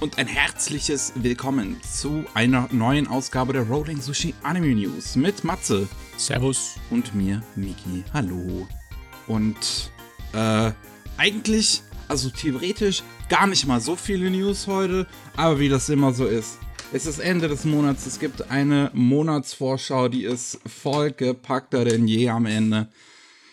[0.00, 5.88] und ein herzliches Willkommen zu einer neuen Ausgabe der Rolling Sushi Anime News mit Matze.
[6.16, 6.76] Servus.
[6.90, 8.04] Und mir, Miki.
[8.12, 8.68] Hallo.
[9.26, 9.90] Und
[10.34, 10.70] äh,
[11.16, 15.06] eigentlich, also theoretisch, gar nicht mal so viele News heute,
[15.36, 16.58] aber wie das immer so ist.
[16.92, 22.30] Es ist Ende des Monats, es gibt eine Monatsvorschau, die ist voll gepackter denn je
[22.30, 22.88] am Ende.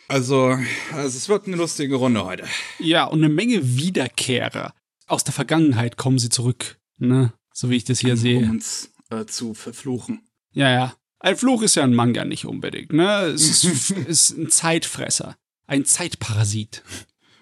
[0.08, 0.58] Also,
[0.94, 2.46] also, es wird eine lustige Runde heute.
[2.78, 4.74] Ja, und eine Menge Wiederkehrer
[5.08, 7.34] aus der Vergangenheit kommen sie zurück, ne?
[7.54, 8.44] So wie ich das hier um sehe.
[8.44, 10.22] Um uns äh, zu verfluchen.
[10.52, 10.94] Ja, ja.
[11.20, 13.22] Ein Fluch ist ja ein Manga nicht unbedingt, ne?
[13.28, 15.36] Es ist, ist ein Zeitfresser.
[15.68, 16.84] Ein Zeitparasit.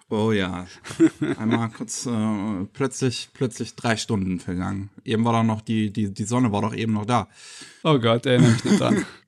[0.10, 0.68] Oh ja.
[1.38, 4.90] Einmal kurz äh, plötzlich, plötzlich drei Stunden vergangen.
[5.04, 7.28] Eben war doch noch die, die, die Sonne war doch eben noch da.
[7.84, 9.06] Oh Gott, erinnere mich nicht dran.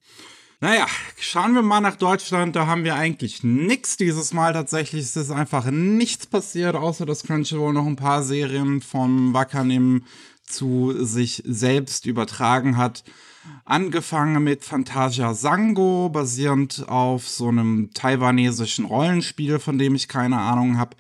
[0.62, 0.88] Naja,
[1.20, 2.56] schauen wir mal nach Deutschland.
[2.56, 5.04] Da haben wir eigentlich nichts dieses Mal tatsächlich.
[5.04, 10.04] Es ist einfach nichts passiert, außer dass Crunchyroll noch ein paar Serien vom Wakanim
[10.48, 13.04] zu sich selbst übertragen hat.
[13.66, 20.78] Angefangen mit Fantasia Sango, basierend auf so einem taiwanesischen Rollenspiel, von dem ich keine Ahnung
[20.78, 20.96] habe.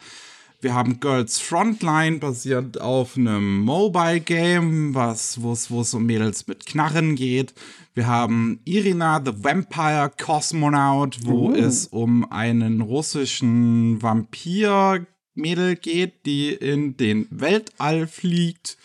[0.61, 7.15] Wir haben Girls Frontline, basierend auf einem Mobile Game, wo es um Mädels mit Knarren
[7.15, 7.53] geht.
[7.95, 11.55] Wir haben Irina the Vampire Cosmonaut, wo uh.
[11.55, 18.77] es um einen russischen Vampir-Mädel geht, die in den Weltall fliegt.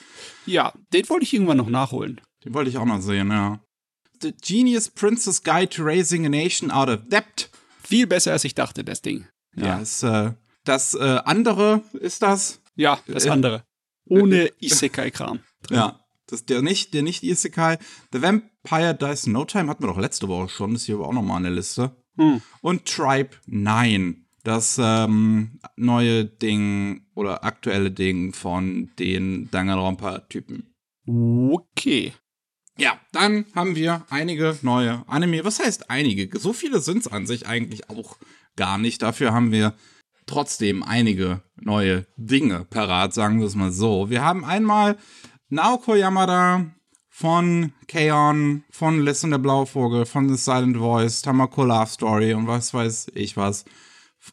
[0.46, 2.20] Ja, den wollte ich irgendwann noch nachholen.
[2.44, 3.58] Den wollte ich auch noch sehen, ja.
[4.22, 7.50] The Genius Princess Guide to Raising a Nation Out of Debt.
[7.82, 9.26] Viel besser, als ich dachte, das Ding.
[9.56, 12.60] Ja, ja ist, äh, das äh, andere ist das.
[12.76, 13.64] Ja, das andere.
[14.08, 15.40] Ohne Isekai-Kram.
[15.68, 15.99] Ja,
[16.32, 17.78] das, der nicht, der nicht Isekai.
[18.12, 20.72] The Vampire Dies No Time hatten wir doch letzte Woche schon.
[20.72, 21.96] Das ist hier aber auch nochmal eine Liste.
[22.16, 22.42] Hm.
[22.60, 24.26] Und Tribe 9.
[24.42, 30.74] Das ähm, neue Ding oder aktuelle Ding von den Danganronpa-Typen.
[31.06, 32.14] Okay.
[32.78, 35.44] Ja, dann haben wir einige neue Anime.
[35.44, 36.38] Was heißt einige?
[36.38, 38.16] So viele sind es an sich eigentlich auch
[38.56, 39.02] gar nicht.
[39.02, 39.74] Dafür haben wir
[40.24, 44.08] trotzdem einige neue Dinge parat, sagen wir es mal so.
[44.08, 44.96] Wir haben einmal
[45.50, 46.66] Naoko Yamada
[47.08, 52.72] von Kaon, von Listen der Blauvogel, von The Silent Voice, Tamako Love Story und was
[52.72, 53.64] weiß ich was.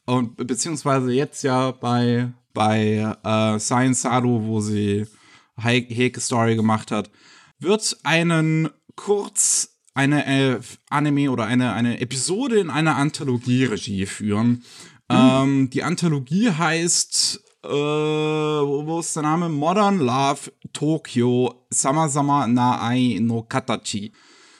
[0.06, 5.06] Und beziehungsweise jetzt ja bei, bei äh, Science Sado, wo sie
[5.62, 7.10] Heike Story gemacht hat
[7.60, 14.64] wird einen kurz eine äh, Anime oder eine, eine Episode in einer Anthologie Regie führen.
[15.10, 15.16] Mhm.
[15.16, 19.50] Ähm, die Anthologie heißt, äh, wo ist der Name?
[19.50, 24.12] Modern Love Tokyo Samazama na Ai no Katachi.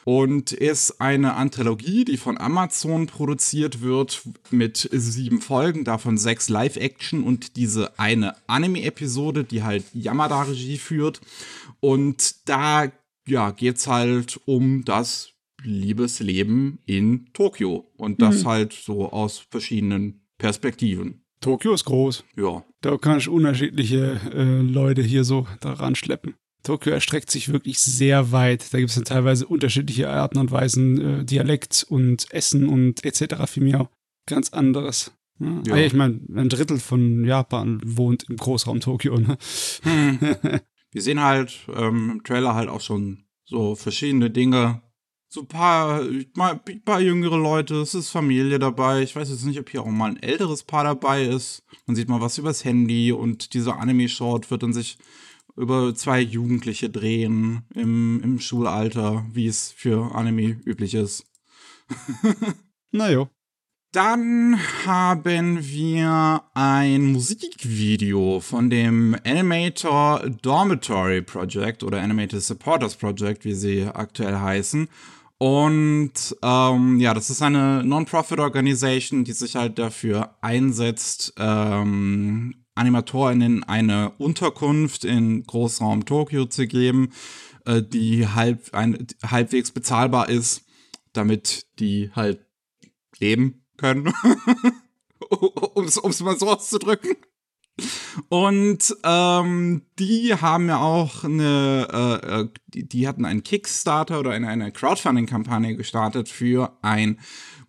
[0.04, 4.22] Und ist eine Anthologie, die von Amazon produziert wird
[4.52, 11.20] mit sieben Folgen, davon sechs Live-Action und diese eine Anime-Episode, die halt Yamada Regie führt.
[11.82, 12.90] Und da
[13.28, 17.92] ja, geht's halt um das Liebesleben in Tokio.
[17.98, 18.48] Und das mhm.
[18.48, 21.27] halt so aus verschiedenen Perspektiven.
[21.42, 22.24] Tokio ist groß.
[22.36, 22.64] Ja.
[22.82, 26.36] Da kann ich unterschiedliche äh, Leute hier so daran schleppen.
[26.64, 28.74] Tokio erstreckt sich wirklich sehr weit.
[28.74, 33.46] Da gibt es dann teilweise unterschiedliche Arten und Weisen, äh, Dialekt und Essen und etc.
[33.46, 33.90] für mich auch
[34.26, 35.12] ganz anderes.
[35.40, 35.62] Ja.
[35.68, 35.76] ja.
[35.78, 39.18] Ich meine, ein Drittel von Japan wohnt im Großraum Tokio.
[39.18, 39.38] Ne?
[39.84, 40.20] Hm.
[40.92, 44.82] wir sehen halt ähm, im Trailer halt auch schon so verschiedene Dinge.
[45.30, 46.04] So ein paar,
[46.36, 49.02] mal, ein paar jüngere Leute, es ist Familie dabei.
[49.02, 51.64] Ich weiß jetzt nicht, ob hier auch mal ein älteres Paar dabei ist.
[51.86, 54.98] Man sieht mal was übers Handy und dieser Anime-Short wird dann sich
[55.58, 61.26] über zwei Jugendliche drehen im, im Schulalter, wie es für Anime üblich ist.
[62.92, 63.30] naja.
[63.94, 73.54] Dann haben wir ein Musikvideo von dem Animator Dormitory Project oder Animator Supporters Project, wie
[73.54, 74.90] sie aktuell heißen.
[75.40, 84.12] Und ähm, ja, das ist eine Non-Profit-Organisation, die sich halt dafür einsetzt, ähm, AnimatorInnen eine
[84.18, 87.12] Unterkunft in Großraum Tokio zu geben,
[87.66, 90.64] äh, die halb, ein, halbwegs bezahlbar ist,
[91.14, 92.46] damit die halt
[93.20, 94.12] leben können.
[95.30, 97.16] um es mal so auszudrücken.
[98.30, 104.32] Und ähm, die haben ja auch eine, äh, äh, die, die, hatten einen Kickstarter oder
[104.32, 107.20] eine, eine Crowdfunding-Kampagne gestartet für ein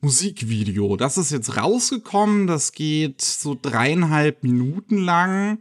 [0.01, 0.97] Musikvideo.
[0.97, 5.61] Das ist jetzt rausgekommen, das geht so dreieinhalb Minuten lang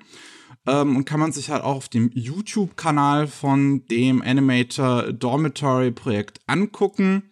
[0.65, 6.39] ähm, und kann man sich halt auch auf dem YouTube-Kanal von dem Animator Dormitory Projekt
[6.47, 7.23] angucken,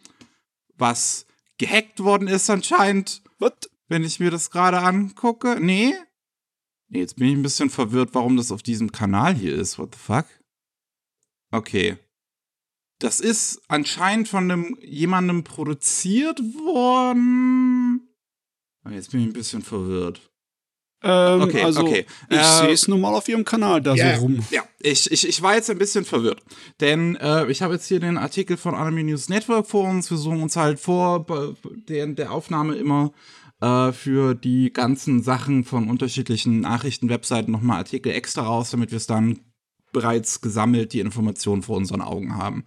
[0.78, 1.26] was
[1.58, 3.22] gehackt worden ist anscheinend.
[3.40, 3.70] What?
[3.88, 5.58] Wenn ich mir das gerade angucke.
[5.60, 5.94] Nee.
[6.88, 9.80] Nee, jetzt bin ich ein bisschen verwirrt, warum das auf diesem Kanal hier ist.
[9.80, 10.26] What the fuck?
[11.52, 11.98] Okay.
[13.00, 18.08] Das ist anscheinend von einem, jemandem produziert worden.
[18.90, 20.22] Jetzt bin ich ein bisschen verwirrt.
[21.04, 22.06] Ähm, Okay, also, okay.
[22.30, 24.40] ich Äh, sehe es nun mal auf ihrem Kanal da Ja, so rum.
[24.52, 26.42] Ja, ich, ich, ich war jetzt ein bisschen verwirrt.
[26.80, 30.10] Denn äh, ich habe jetzt hier den Artikel von Anime News Network vor uns.
[30.10, 31.26] Wir suchen uns halt vor
[31.90, 33.12] der, der Aufnahme immer
[33.66, 39.08] äh, für die ganzen Sachen von unterschiedlichen Nachrichtenwebseiten nochmal Artikel extra raus, damit wir es
[39.08, 39.40] dann
[39.92, 42.66] bereits gesammelt die Informationen vor unseren Augen haben.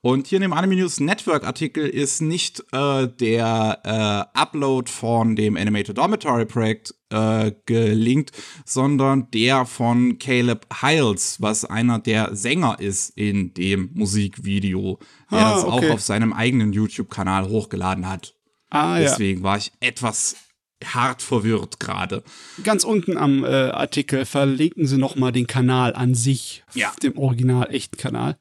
[0.00, 5.36] Und hier in dem Anime News Network Artikel ist nicht äh, der äh, Upload von
[5.36, 8.32] dem Animated Dormitory Projekt äh, gelinkt,
[8.64, 14.98] sondern der von Caleb Hiles, was einer der Sänger ist in dem Musikvideo,
[15.30, 15.90] der Ah, das okay.
[15.90, 18.39] auch auf seinem eigenen YouTube-Kanal hochgeladen hat.
[18.70, 19.10] Ah ja.
[19.10, 20.36] Deswegen war ich etwas
[20.84, 22.22] hart verwirrt gerade.
[22.64, 26.92] Ganz unten am äh, Artikel verlinken sie nochmal den Kanal an sich, Ja.
[27.02, 28.36] dem original echten Kanal.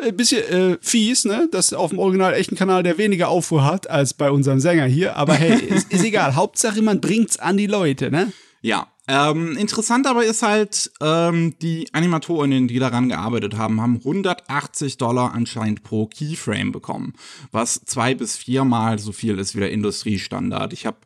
[0.00, 3.88] Ein bisschen äh, fies, ne, dass auf dem original echten Kanal der weniger Aufruhr hat
[3.90, 5.16] als bei unserem Sänger hier.
[5.16, 6.34] Aber hey, ist, ist egal.
[6.34, 8.32] Hauptsache, man bringt's an die Leute, ne?
[8.62, 14.98] Ja, ähm, interessant aber ist halt, ähm, die Animatorinnen, die daran gearbeitet haben, haben 180
[14.98, 17.14] Dollar anscheinend pro Keyframe bekommen,
[17.50, 20.72] was zwei bis viermal so viel ist wie der Industriestandard.
[20.72, 20.98] Ich habe,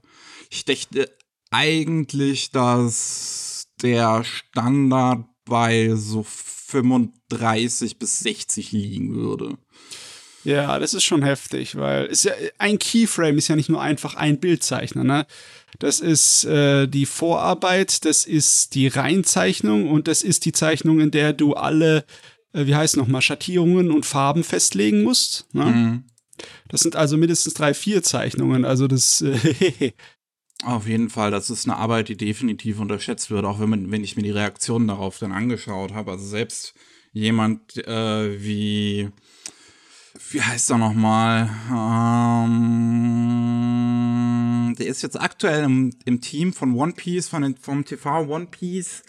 [0.50, 1.10] ich dachte
[1.50, 9.56] eigentlich, dass der Standard bei so 35 bis 60 liegen würde.
[10.44, 14.14] Ja, das ist schon heftig, weil ist ja, ein Keyframe ist ja nicht nur einfach
[14.14, 15.26] ein Bildzeichner, ne?
[15.78, 21.10] Das ist äh, die Vorarbeit, das ist die Reinzeichnung und das ist die Zeichnung, in
[21.10, 22.04] der du alle,
[22.52, 25.46] äh, wie heißt nochmal, Schattierungen und Farben festlegen musst.
[25.52, 25.64] Ne?
[25.64, 26.04] Mhm.
[26.68, 28.64] Das sind also mindestens drei, vier Zeichnungen.
[28.64, 29.92] Also das, äh,
[30.62, 34.04] Auf jeden Fall, das ist eine Arbeit, die definitiv unterschätzt wird, auch wenn, man, wenn
[34.04, 36.12] ich mir die Reaktionen darauf dann angeschaut habe.
[36.12, 36.74] Also selbst
[37.12, 39.10] jemand äh, wie,
[40.30, 41.50] wie heißt er nochmal?
[41.70, 42.54] Ähm,
[44.78, 48.46] der ist jetzt aktuell im, im Team von One Piece, von den, vom TV One
[48.46, 49.02] Piece.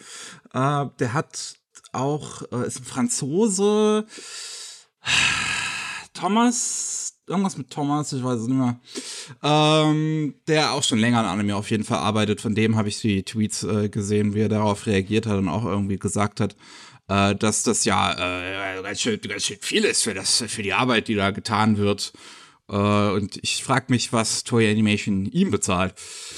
[0.54, 1.56] Äh, der hat
[1.92, 4.06] auch, äh, ist ein Franzose.
[6.14, 8.80] Thomas, irgendwas mit Thomas, ich weiß es nicht mehr.
[9.44, 12.42] Ähm, der auch schon länger an Anime auf jeden Fall arbeitet.
[12.42, 15.66] Von dem habe ich die Tweets äh, gesehen, wie er darauf reagiert hat und auch
[15.66, 16.56] irgendwie gesagt hat,
[17.08, 20.74] äh, dass das ja äh, ganz, schön, ganz schön viel ist für, das, für die
[20.74, 22.14] Arbeit, die da getan wird.
[22.70, 25.94] Äh, und ich frage mich, was Toei Animation ihm bezahlt.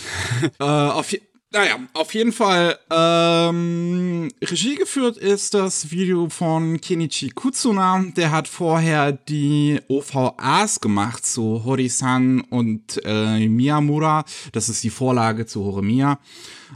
[0.60, 1.14] äh, auf,
[1.52, 8.04] naja, auf jeden Fall, ähm, Regie geführt ist das Video von Kenichi Kutsuna.
[8.18, 14.26] Der hat vorher die OVAs gemacht zu Hori-san und äh, Miyamura.
[14.52, 16.20] Das ist die Vorlage zu Horimiya.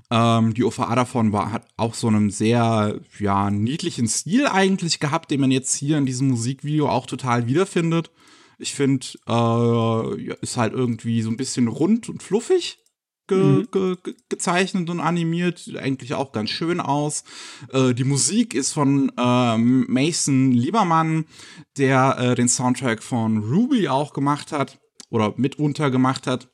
[0.09, 5.31] Ähm, die OVA davon war, hat auch so einen sehr, ja, niedlichen Stil eigentlich gehabt,
[5.31, 8.11] den man jetzt hier in diesem Musikvideo auch total wiederfindet.
[8.57, 12.77] Ich finde, äh, ist halt irgendwie so ein bisschen rund und fluffig
[13.31, 15.59] ge ge ge gezeichnet und animiert.
[15.59, 17.23] Sieht eigentlich auch ganz schön aus.
[17.71, 21.25] Äh, die Musik ist von ähm, Mason Liebermann,
[21.77, 24.79] der äh, den Soundtrack von Ruby auch gemacht hat
[25.09, 26.49] oder mitunter gemacht hat.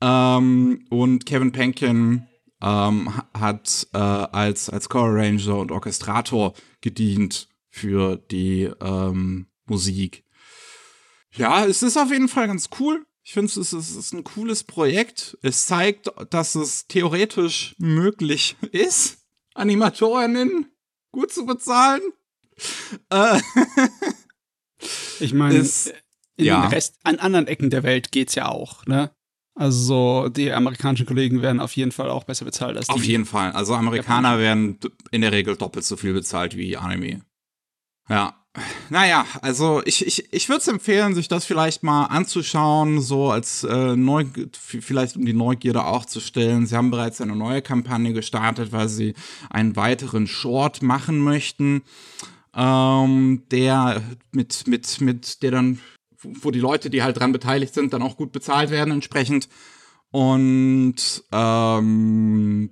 [0.00, 2.26] Ähm, und Kevin Penkin
[2.62, 10.24] ähm, ha- hat äh, als, als Choreoranger und Orchestrator gedient für die ähm, Musik.
[11.32, 13.06] Ja, es ist auf jeden Fall ganz cool.
[13.22, 15.38] Ich finde, es ist, ein cooles Projekt.
[15.42, 19.18] Es zeigt, dass es theoretisch möglich ist,
[19.54, 20.66] Animatorinnen
[21.12, 22.02] gut zu bezahlen.
[23.10, 23.40] Äh,
[25.20, 25.68] ich meine,
[26.36, 26.66] ja.
[26.68, 29.12] Rest, an anderen Ecken der Welt geht's ja auch, ne?
[29.54, 32.92] Also die amerikanischen Kollegen werden auf jeden Fall auch besser bezahlt als die.
[32.92, 33.52] auf jeden Fall.
[33.52, 34.78] Also Amerikaner werden
[35.10, 37.22] in der Regel doppelt so viel bezahlt wie Anime.
[38.08, 38.34] Ja.
[38.88, 43.62] Naja, also ich, ich, ich würde es empfehlen, sich das vielleicht mal anzuschauen, so als
[43.62, 46.66] äh, Neu vielleicht um die Neugierde auch zu stellen.
[46.66, 49.14] Sie haben bereits eine neue Kampagne gestartet, weil sie
[49.50, 51.82] einen weiteren Short machen möchten,
[52.52, 54.02] ähm, der
[54.32, 55.78] mit, mit, mit, der dann,
[56.22, 59.48] wo die Leute, die halt dran beteiligt sind, dann auch gut bezahlt werden entsprechend.
[60.10, 62.70] Und ähm,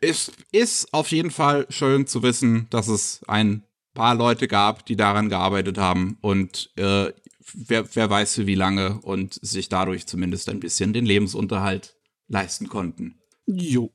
[0.00, 4.96] ist, ist auf jeden Fall schön zu wissen, dass es ein paar Leute gab, die
[4.96, 7.12] daran gearbeitet haben und äh,
[7.54, 11.96] wer, wer weiß für wie lange und sich dadurch zumindest ein bisschen den Lebensunterhalt
[12.28, 13.20] leisten konnten.
[13.46, 13.92] Jo.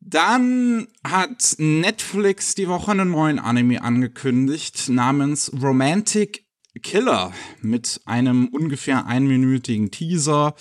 [0.00, 6.46] Dann hat Netflix die Woche einen neuen Anime angekündigt namens Romantic
[6.82, 10.54] Killer mit einem ungefähr einminütigen Teaser.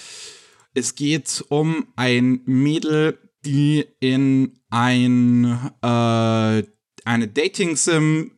[0.74, 6.64] Es geht um ein Mädel, die in ein äh,
[7.06, 8.32] eine Dating-Sim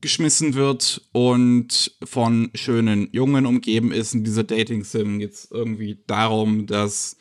[0.00, 4.14] geschmissen wird und von schönen Jungen umgeben ist.
[4.14, 7.16] In dieser Dating-Sim geht es irgendwie darum, dass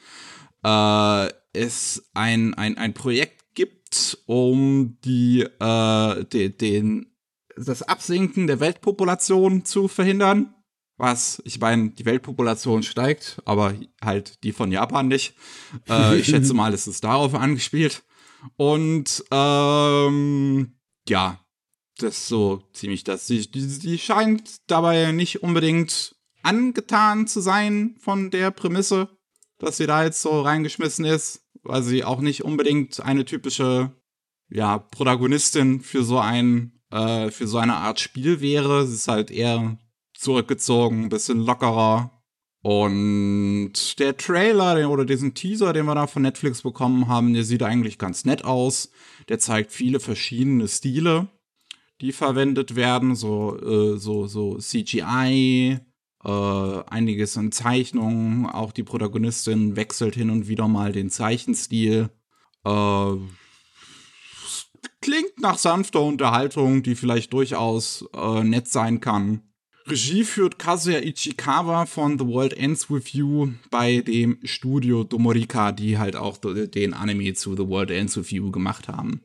[0.64, 7.15] äh, es ein, ein, ein Projekt gibt, um die, äh, de, den,
[7.58, 10.54] das Absinken der Weltpopulation zu verhindern.
[10.98, 15.36] Was, ich meine, die Weltpopulation steigt, aber halt die von Japan nicht.
[15.90, 18.04] Äh, ich schätze mal, es ist darauf angespielt.
[18.56, 20.78] Und ähm,
[21.10, 21.40] ja,
[21.98, 23.28] das ist so ziemlich das.
[23.28, 29.10] Sie, die, die scheint dabei nicht unbedingt angetan zu sein von der Prämisse,
[29.58, 33.92] dass sie da jetzt so reingeschmissen ist, weil sie auch nicht unbedingt eine typische
[34.50, 38.88] ja, Protagonistin für so ein äh, für so eine Art Spiel wäre.
[38.88, 39.78] Sie ist halt eher
[40.14, 42.12] zurückgezogen, ein bisschen lockerer.
[42.62, 47.62] Und der Trailer oder diesen Teaser, den wir da von Netflix bekommen haben, der sieht
[47.62, 48.90] eigentlich ganz nett aus.
[49.30, 51.28] Der zeigt viele verschiedene Stile,
[52.02, 55.80] die verwendet werden, so, äh, so, so CGI,
[56.24, 58.48] äh, einiges in Zeichnungen.
[58.48, 62.10] Auch die Protagonistin wechselt hin und wieder mal den Zeichenstil.
[62.64, 63.16] Äh,
[65.02, 69.42] klingt nach sanfter Unterhaltung, die vielleicht durchaus äh, nett sein kann.
[69.88, 76.00] Regie führt Kazuya Ichikawa von The World Ends With You bei dem Studio Domorika, die
[76.00, 79.22] halt auch den Anime zu The World Ends With You gemacht haben.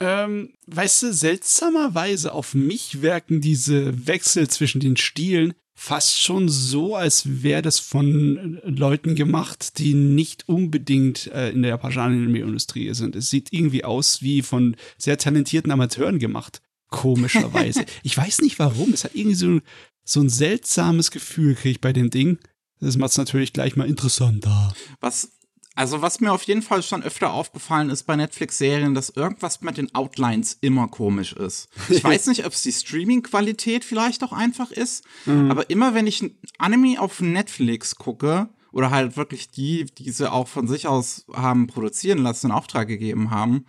[0.00, 6.96] Ähm, weißt du, seltsamerweise auf mich wirken diese Wechsel zwischen den Stilen fast schon so,
[6.96, 13.16] als wäre das von Leuten gemacht, die nicht unbedingt äh, in der japanischen Anime-Industrie sind.
[13.16, 16.60] Es sieht irgendwie aus wie von sehr talentierten Amateuren gemacht.
[16.90, 17.84] Komischerweise.
[18.02, 18.92] ich weiß nicht warum.
[18.92, 19.60] Es hat irgendwie so
[20.04, 22.38] so ein seltsames Gefühl kriege ich bei dem Ding.
[22.80, 24.74] Das macht es natürlich gleich mal interessanter.
[25.00, 25.30] Was,
[25.74, 29.76] also was mir auf jeden Fall schon öfter aufgefallen ist bei Netflix-Serien, dass irgendwas mit
[29.76, 31.68] den Outlines immer komisch ist.
[31.88, 35.50] Ich weiß nicht, ob es die Streaming-Qualität vielleicht auch einfach ist, mhm.
[35.50, 40.30] aber immer wenn ich ein Anime auf Netflix gucke, oder halt wirklich die, die sie
[40.30, 43.66] auch von sich aus haben produzieren lassen, in Auftrag gegeben haben,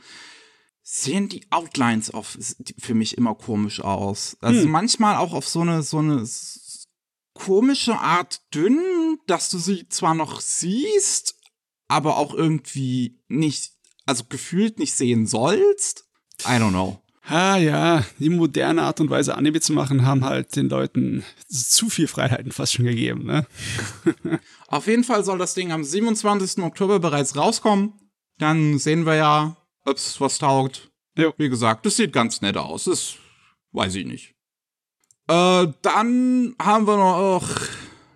[0.81, 2.37] sehen die Outlines auf,
[2.79, 4.35] für mich immer komisch aus.
[4.41, 4.71] Also hm.
[4.71, 6.27] manchmal auch auf so eine, so eine
[7.35, 11.35] komische Art dünn, dass du sie zwar noch siehst,
[11.87, 13.71] aber auch irgendwie nicht,
[14.05, 16.05] also gefühlt nicht sehen sollst.
[16.45, 17.01] I don't know.
[17.27, 21.89] Ah ja, die moderne Art und Weise Anime zu machen, haben halt den Leuten zu
[21.89, 23.47] viel Freiheiten fast schon gegeben, ne?
[24.67, 26.63] Auf jeden Fall soll das Ding am 27.
[26.63, 27.93] Oktober bereits rauskommen.
[28.37, 30.91] Dann sehen wir ja, ob es was taugt.
[31.17, 31.33] Ja.
[31.37, 32.83] Wie gesagt, das sieht ganz nett aus.
[32.83, 33.15] Das
[33.71, 34.35] weiß ich nicht.
[35.27, 37.49] Äh, dann haben wir noch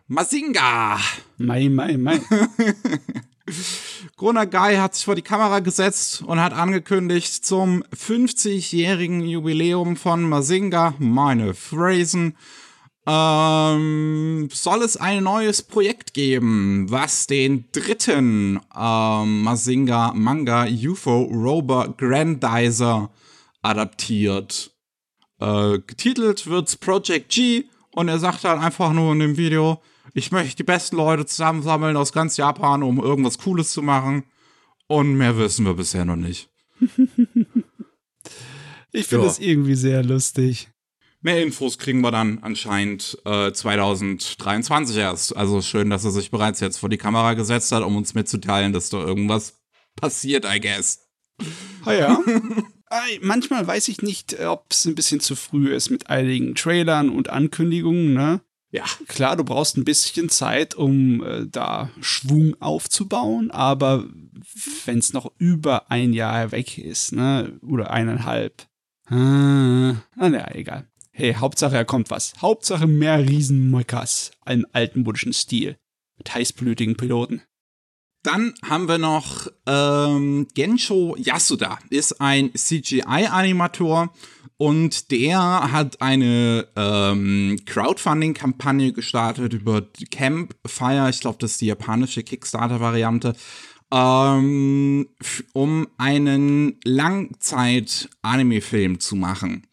[0.08, 1.00] Mazinga.
[1.38, 2.22] Mai, mai, mai.
[4.18, 10.94] Guy hat sich vor die Kamera gesetzt und hat angekündigt, zum 50-jährigen Jubiläum von Mazinga,
[11.00, 12.36] meine Phrasen,
[13.08, 21.94] ähm, soll es ein neues Projekt geben, was den dritten ähm, Mazinga Manga UFO Rover
[21.98, 23.10] Grandizer
[23.62, 24.72] adaptiert.
[25.40, 29.82] Äh, getitelt wird's Project G und er sagt dann einfach nur in dem Video,
[30.20, 34.26] ich möchte die besten Leute zusammensammeln aus ganz Japan, um irgendwas Cooles zu machen.
[34.88, 36.50] Und mehr wissen wir bisher noch nicht.
[38.92, 40.68] ich finde es irgendwie sehr lustig.
[41.22, 45.38] Mehr Infos kriegen wir dann anscheinend äh, 2023 erst.
[45.38, 48.74] Also schön, dass er sich bereits jetzt vor die Kamera gesetzt hat, um uns mitzuteilen,
[48.74, 49.62] dass da irgendwas
[49.96, 51.08] passiert, I guess.
[51.86, 52.20] Ah ja.
[53.22, 57.30] Manchmal weiß ich nicht, ob es ein bisschen zu früh ist mit einigen Trailern und
[57.30, 58.42] Ankündigungen, ne?
[58.72, 58.86] Ja.
[59.08, 64.06] Klar, du brauchst ein bisschen Zeit, um äh, da Schwung aufzubauen, aber
[64.86, 68.68] wenn es noch über ein Jahr weg ist, ne, oder eineinhalb,
[69.08, 70.88] ah, na, egal.
[71.12, 72.34] Hey, Hauptsache er kommt was.
[72.42, 75.78] Hauptsache mehr Riesenmoikas im alten buddhischen Stil.
[76.18, 77.42] Mit heißblütigen Piloten.
[78.24, 84.14] Dann haben wir noch ähm, Gensho Yasuda, ist ein CGI-Animator
[84.62, 92.24] und der hat eine ähm, Crowdfunding-Kampagne gestartet über Campfire, ich glaube, das ist die japanische
[92.24, 93.38] Kickstarter-Variante,
[93.90, 95.08] ähm,
[95.54, 99.66] um einen Langzeit-Anime-Film zu machen.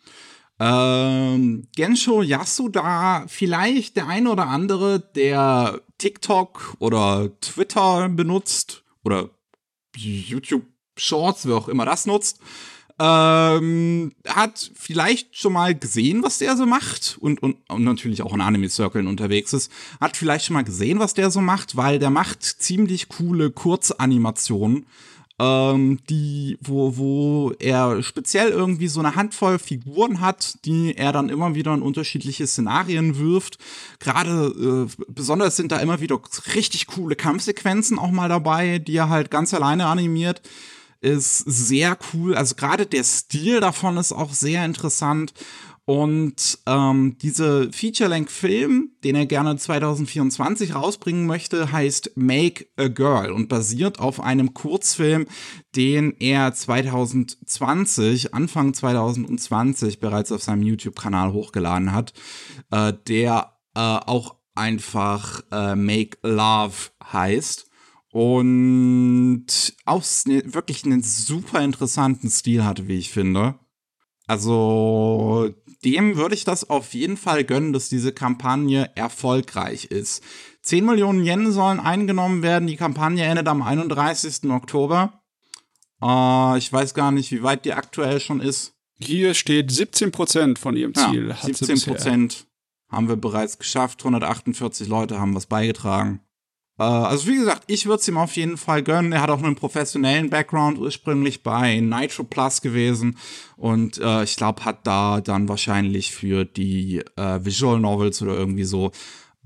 [0.61, 9.31] Ähm, Gensho Yasuda, vielleicht der eine oder andere, der TikTok oder Twitter benutzt oder
[9.97, 10.63] YouTube
[10.97, 12.39] Shorts, wer auch immer das nutzt,
[12.99, 18.33] ähm, hat vielleicht schon mal gesehen, was der so macht und, und, und natürlich auch
[18.33, 22.11] in Anime-Circles unterwegs ist, hat vielleicht schon mal gesehen, was der so macht, weil der
[22.11, 24.87] macht ziemlich coole Kurzanimationen
[25.39, 31.29] ähm, die, wo, wo er speziell irgendwie so eine Handvoll Figuren hat, die er dann
[31.29, 33.59] immer wieder in unterschiedliche Szenarien wirft.
[33.99, 36.19] Gerade äh, besonders sind da immer wieder
[36.55, 40.41] richtig coole Kampfsequenzen auch mal dabei, die er halt ganz alleine animiert.
[41.01, 42.35] Ist sehr cool.
[42.35, 45.33] Also gerade der Stil davon ist auch sehr interessant.
[45.87, 53.49] Und ähm, diese Feature-Length-Film, den er gerne 2024 rausbringen möchte, heißt Make a Girl und
[53.49, 55.27] basiert auf einem Kurzfilm,
[55.77, 62.15] den er 2020, Anfang 2020 bereits auf seinem YouTube-Kanal hochgeladen hat,
[62.73, 66.75] äh, der äh, auch einfach äh, Make Love
[67.13, 67.71] heißt
[68.17, 69.47] und
[69.85, 73.57] auch wirklich einen super interessanten Stil hatte, wie ich finde.
[74.27, 75.51] Also
[75.85, 80.23] dem würde ich das auf jeden Fall gönnen, dass diese Kampagne erfolgreich ist.
[80.63, 82.67] 10 Millionen Yen sollen eingenommen werden.
[82.67, 84.51] Die Kampagne endet am 31.
[84.51, 85.21] Oktober.
[86.01, 88.73] Äh, ich weiß gar nicht, wie weit die aktuell schon ist.
[88.99, 91.29] Hier steht 17% von ihrem Ziel.
[91.29, 92.45] Ja, 17%
[92.89, 94.01] haben wir bereits geschafft.
[94.01, 96.23] 148 Leute haben was beigetragen.
[96.79, 99.13] Äh, also wie gesagt, ich würde es ihm auf jeden Fall gönnen.
[99.13, 103.17] Er hat auch einen professionellen Background ursprünglich bei Nitro Plus gewesen
[103.57, 108.65] und äh, ich glaube, hat da dann wahrscheinlich für die äh, Visual Novels oder irgendwie
[108.65, 108.93] so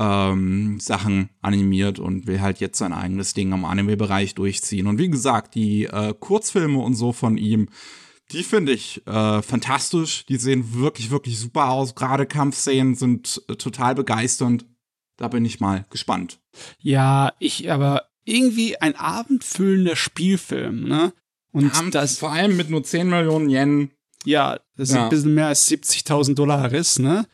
[0.00, 4.86] ähm, Sachen animiert und will halt jetzt sein eigenes Ding am Anime-Bereich durchziehen.
[4.86, 7.68] Und wie gesagt, die äh, Kurzfilme und so von ihm,
[8.32, 10.24] die finde ich äh, fantastisch.
[10.26, 11.94] Die sehen wirklich, wirklich super aus.
[11.94, 14.64] Gerade Kampfszenen sind äh, total begeisternd.
[15.16, 16.39] Da bin ich mal gespannt.
[16.80, 21.12] Ja, ich aber irgendwie ein abendfüllender Spielfilm, ne?
[21.52, 23.90] Und ja, das vor allem mit nur 10 Millionen Yen.
[24.24, 25.04] Ja, das ist ja.
[25.04, 27.26] ein bisschen mehr als 70.000 Dollar ne?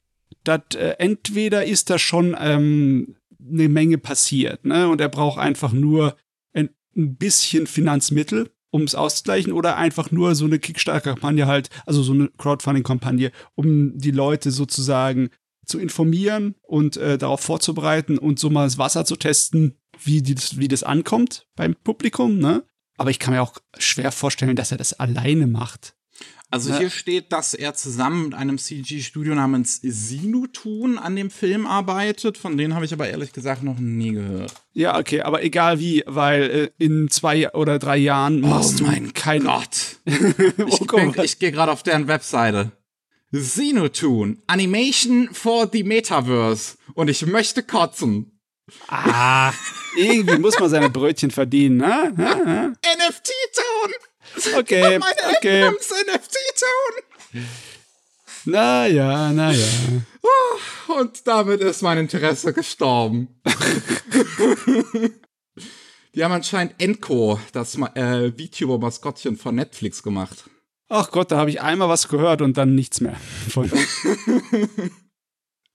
[0.45, 4.89] Das, äh, entweder ist da schon ähm, eine Menge passiert, ne?
[4.89, 6.17] Und er braucht einfach nur
[6.55, 12.03] ein, ein bisschen Finanzmittel, um es auszugleichen, oder einfach nur so eine Kickstarter-Kampagne halt, also
[12.03, 15.31] so eine Crowdfunding-Kampagne, um die Leute sozusagen
[15.67, 20.37] zu informieren und äh, darauf vorzubereiten und so mal das Wasser zu testen, wie, die,
[20.57, 22.65] wie das ankommt beim Publikum, ne?
[22.99, 25.97] Aber ich kann mir auch schwer vorstellen, dass er das alleine macht.
[26.49, 26.79] Also ja.
[26.79, 32.39] hier steht, dass er zusammen mit einem CG-Studio namens Sinutun an dem Film arbeitet.
[32.39, 34.55] Von denen habe ich aber ehrlich gesagt noch nie gehört.
[34.73, 38.85] Ja, okay, aber egal wie, weil äh, in zwei oder drei Jahren machst oh du
[38.85, 39.99] mein kein Gott.
[40.07, 42.71] oh, ich, ich gehe gerade auf deren Webseite.
[43.41, 46.77] Xenotoon, Animation for the Metaverse.
[46.95, 48.41] Und ich möchte kotzen.
[48.89, 49.53] Ah,
[49.97, 52.13] irgendwie muss man seine Brötchen verdienen, ne?
[52.17, 53.93] NFT-Toon!
[54.59, 55.71] Okay, Meine okay.
[55.71, 57.45] NFT-Toon!
[58.47, 59.67] Naja, naja.
[60.89, 63.41] Und damit ist mein Interesse gestorben.
[66.15, 70.45] Die haben anscheinend Enko, das äh, VTuber-Maskottchen von Netflix gemacht.
[70.89, 73.17] Ach Gott, da habe ich einmal was gehört und dann nichts mehr.
[73.49, 73.71] Von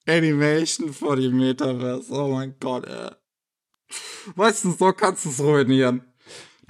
[0.08, 2.12] Animation for the Metaverse.
[2.12, 3.10] Oh mein Gott, ey.
[4.36, 6.02] Weißt du, so kannst du es ruinieren.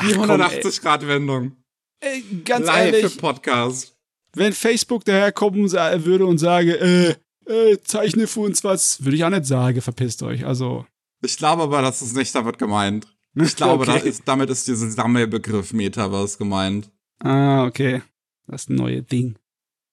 [0.02, 1.56] Die 180-Grad-Wendung.
[2.00, 3.18] Ey, ganz Live ehrlich.
[3.18, 3.96] Podcast.
[4.34, 9.30] Wenn Facebook daherkommen würde und sage, äh, äh, zeichne für uns was, würde ich auch
[9.30, 10.46] nicht sagen, verpisst euch.
[10.46, 10.86] Also.
[11.24, 13.08] Ich glaube aber, das ist nicht damit gemeint.
[13.34, 14.10] Ich glaube, okay.
[14.10, 16.92] ist, damit ist dieser Sammelbegriff Metaverse gemeint.
[17.20, 18.02] Ah, okay.
[18.48, 19.38] Das neue Ding.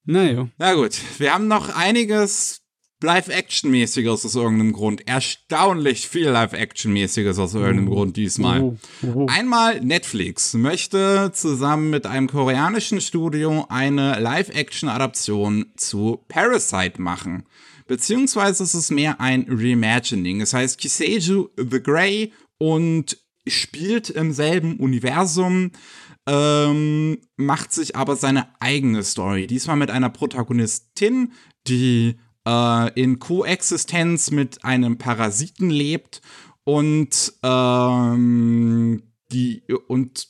[0.05, 0.49] Naja.
[0.59, 2.63] Na gut, wir haben noch einiges
[3.01, 5.07] Live-Action-mäßiges aus irgendeinem Grund.
[5.07, 7.95] Erstaunlich viel Live-Action-mäßiges aus irgendeinem oh.
[7.95, 8.63] Grund diesmal.
[8.63, 8.77] Oh.
[9.03, 9.27] Oh.
[9.29, 17.45] Einmal Netflix möchte zusammen mit einem koreanischen Studio eine Live-Action-Adaption zu Parasite machen.
[17.87, 20.41] Beziehungsweise ist es mehr ein Reimagining.
[20.41, 25.71] Es heißt Kiseju the Grey und spielt im selben Universum
[26.29, 29.47] ähm, macht sich aber seine eigene Story.
[29.47, 31.33] Diesmal mit einer Protagonistin,
[31.67, 36.21] die äh, in Koexistenz mit einem Parasiten lebt
[36.65, 40.29] und ähm, die und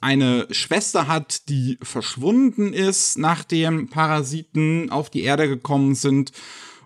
[0.00, 6.32] eine Schwester hat, die verschwunden ist, nachdem Parasiten auf die Erde gekommen sind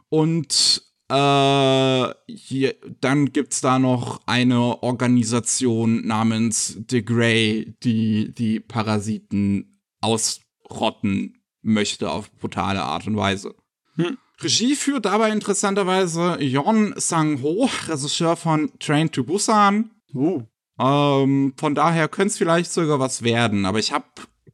[0.09, 9.79] und äh, hier, dann gibt's da noch eine Organisation namens The Grey, die die Parasiten
[10.01, 13.55] ausrotten möchte auf brutale Art und Weise.
[13.97, 14.17] Hm.
[14.41, 19.91] Regie führt dabei interessanterweise Yon Sang-ho, Regisseur von Train to Busan.
[20.15, 20.43] Uh.
[20.79, 24.07] Ähm, von daher könnte es vielleicht sogar was werden, aber ich habe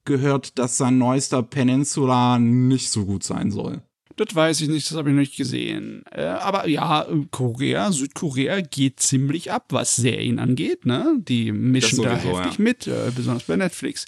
[0.05, 3.83] gehört, dass sein neuester Peninsula nicht so gut sein soll.
[4.19, 6.03] Das weiß ich nicht, das habe ich noch nicht gesehen.
[6.11, 10.87] Äh, aber ja, Korea, Südkorea geht ziemlich ab, was Serien angeht.
[10.87, 11.17] Ne?
[11.19, 12.59] Die mischen da heftig ja.
[12.59, 14.07] mit, äh, besonders bei Netflix.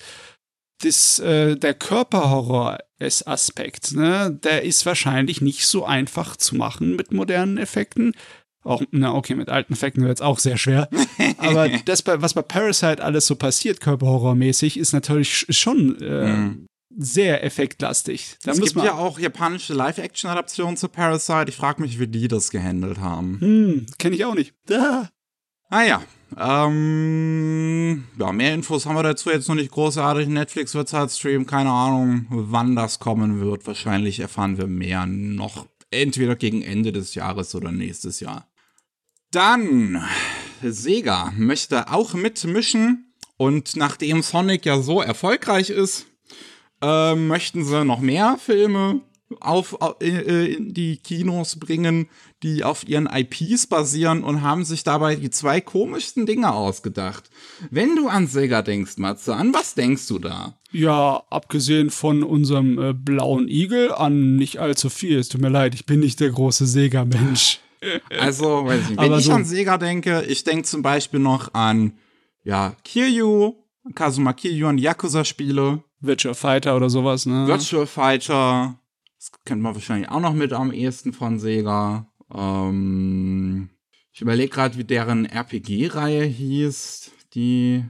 [0.83, 7.59] Das, äh, der Körperhorror-Aspekt, ne, der ist wahrscheinlich nicht so einfach zu machen mit modernen
[7.59, 8.15] Effekten.
[8.63, 10.89] Auch, na okay, mit alten Effekten wird es auch sehr schwer.
[11.39, 16.51] Aber das, was bei Parasite alles so passiert, körperhorrormäßig, ist natürlich sch- schon äh,
[16.97, 18.37] sehr effektlastig.
[18.43, 21.47] Da es gibt ja auch japanische Live-Action-Adaptionen zu Parasite.
[21.49, 23.41] Ich frage mich, wie die das gehandelt haben.
[23.41, 24.55] Hm, kenne ich auch nicht.
[24.71, 25.09] Ah.
[25.69, 26.03] Ah ja.
[26.37, 30.29] Ähm, ja, mehr Infos haben wir dazu jetzt noch nicht großartig.
[30.29, 33.67] Netflix wird halt streamen, keine Ahnung, wann das kommen wird.
[33.67, 38.49] Wahrscheinlich erfahren wir mehr noch entweder gegen Ende des Jahres oder nächstes Jahr.
[39.31, 40.05] Dann,
[40.63, 46.07] Sega möchte auch mitmischen und nachdem Sonic ja so erfolgreich ist,
[46.83, 49.01] äh, möchten sie noch mehr Filme
[49.39, 52.09] auf, au- äh, in die Kinos bringen,
[52.43, 57.31] die auf ihren IPs basieren und haben sich dabei die zwei komischsten Dinge ausgedacht.
[57.71, 60.59] Wenn du an Sega denkst, Matze, an was denkst du da?
[60.73, 65.19] Ja, abgesehen von unserem äh, blauen Igel an nicht allzu viel.
[65.19, 67.61] Es tut mir leid, ich bin nicht der große Sega-Mensch.
[68.19, 68.99] Also, weiß ich nicht.
[69.01, 71.95] Wenn Aber ich so- an Sega denke, ich denke zum Beispiel noch an,
[72.45, 73.55] ja, Kiryu,
[73.95, 77.47] Kazuma Kiryu, an Yakuza-Spiele, Virtual Fighter oder sowas, ne?
[77.47, 78.79] Virtual Fighter,
[79.17, 82.07] das kennt man wahrscheinlich auch noch mit am ehesten von Sega.
[82.35, 83.71] Ähm,
[84.13, 87.85] ich überlege gerade, wie deren RPG-Reihe hieß, die.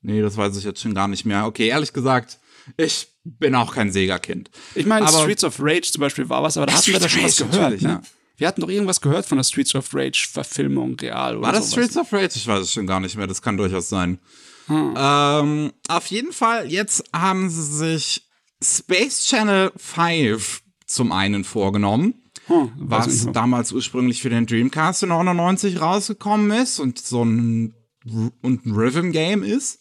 [0.00, 1.46] Nee, das weiß ich jetzt schon gar nicht mehr.
[1.46, 2.38] Okay, ehrlich gesagt,
[2.76, 4.50] ich bin auch kein Sega-Kind.
[4.74, 7.24] Ich meine, Streets of Rage zum Beispiel war was, aber da hatten wir da schon
[7.24, 7.88] was gehört, ne?
[7.88, 8.02] ja.
[8.38, 11.86] Wir hatten doch irgendwas gehört von der Streets of Rage-Verfilmung, real oder War das sowas.
[11.86, 12.32] Streets of Rage?
[12.36, 13.26] Ich weiß es schon gar nicht mehr.
[13.26, 14.18] Das kann durchaus sein.
[14.66, 14.94] Hm.
[14.96, 18.28] Ähm, auf jeden Fall, jetzt haben sie sich
[18.62, 22.22] Space Channel 5 zum einen vorgenommen.
[22.46, 27.74] Hm, was damals ursprünglich für den Dreamcast in 99 rausgekommen ist und so ein,
[28.04, 29.80] und ein Rhythm-Game ist.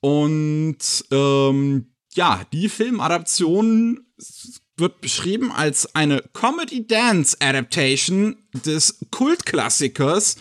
[0.00, 0.78] Und
[1.10, 4.06] ähm, ja, die Filmadaption
[4.76, 10.36] wird beschrieben als eine Comedy-Dance-Adaptation des Kultklassikers.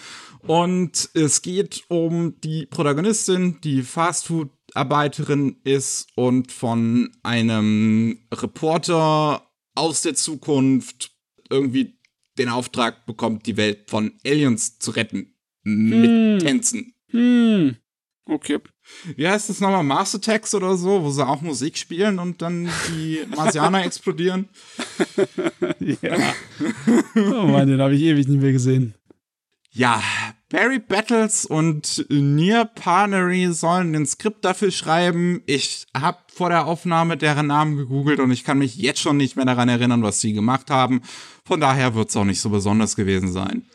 [0.47, 9.43] Und es geht um die Protagonistin, die Fastfood-Arbeiterin ist und von einem Reporter
[9.75, 11.11] aus der Zukunft
[11.49, 11.99] irgendwie
[12.37, 15.35] den Auftrag bekommt, die Welt von Aliens zu retten.
[15.63, 16.93] Mit Tänzen.
[17.09, 17.75] Hm,
[18.25, 18.59] okay.
[19.15, 19.83] Wie heißt das nochmal?
[19.83, 24.49] Master Text oder so, wo sie auch Musik spielen und dann die Marsianer explodieren?
[26.01, 26.17] Ja.
[27.15, 28.93] oh Mann, den habe ich ewig nicht mehr gesehen.
[29.71, 30.01] Ja,
[30.49, 35.43] Barry Battles und Near Parnery sollen den Skript dafür schreiben.
[35.45, 39.35] Ich habe vor der Aufnahme deren Namen gegoogelt und ich kann mich jetzt schon nicht
[39.35, 41.01] mehr daran erinnern, was sie gemacht haben.
[41.45, 43.67] Von daher wird es auch nicht so besonders gewesen sein.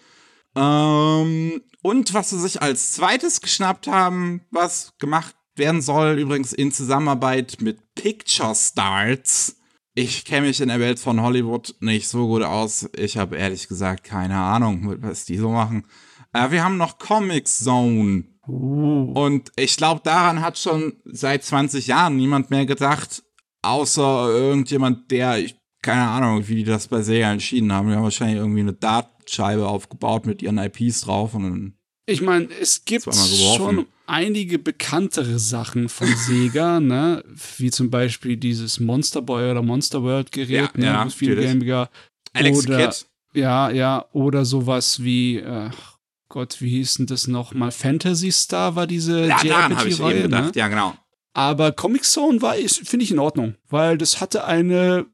[0.57, 6.73] Ähm, und was sie sich als zweites geschnappt haben, was gemacht werden soll, übrigens in
[6.73, 9.57] Zusammenarbeit mit Picture Stars.
[9.97, 12.89] Ich kenne mich in der Welt von Hollywood nicht so gut aus.
[12.97, 15.87] Ich habe ehrlich gesagt keine Ahnung, was die so machen.
[16.33, 18.25] Äh, wir haben noch Comic Zone.
[18.47, 23.23] Uh, Und ich glaube, daran hat schon seit 20 Jahren niemand mehr gedacht,
[23.63, 27.89] außer irgendjemand, der, ich, keine Ahnung, wie die das bei Sega entschieden haben.
[27.89, 31.75] Die haben wahrscheinlich irgendwie eine Dartscheibe aufgebaut mit ihren IPs drauf und dann
[32.07, 37.25] ich meine, es gibt schon einige bekanntere Sachen von Sega, ne?
[37.59, 40.85] Wie zum Beispiel dieses Monster Boy oder Monster World Gerät, Ja, ne?
[40.87, 41.47] ja, natürlich.
[41.59, 41.89] Gamer
[42.33, 43.07] Alex Oder- Kidd.
[43.37, 45.69] Ja, ja, oder sowas wie, äh,
[46.29, 47.73] Gott, wie hieß denn das nochmal?
[47.73, 50.55] Fantasy Star war diese Ja, daran habe ich eben JRPG-Reihe, gedacht.
[50.55, 50.61] ne?
[50.61, 50.95] Ja, genau.
[51.33, 55.07] Aber Comic Zone war, finde ich in Ordnung, weil das hatte eine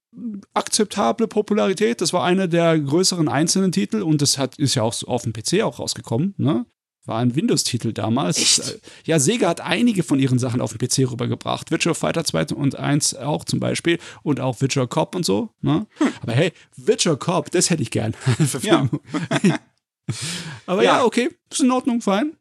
[0.54, 2.00] akzeptable Popularität.
[2.02, 5.32] Das war einer der größeren einzelnen Titel und das hat, ist ja auch auf dem
[5.32, 6.66] PC auch rausgekommen, ne?
[7.06, 8.38] War ein Windows-Titel damals.
[8.38, 8.80] Echt?
[9.04, 11.70] Ja, Sega hat einige von ihren Sachen auf den PC rübergebracht.
[11.70, 15.50] Virtual Fighter 2 und 1 auch zum Beispiel und auch Virtual Cop und so.
[15.62, 15.86] Ne?
[16.20, 18.12] Aber hey, Virtual Cop, das hätte ich gern.
[18.38, 19.00] Verfilmung.
[20.66, 20.98] Aber ja.
[20.98, 21.04] Ja.
[21.04, 22.36] okay, ist in Ordnung, fein.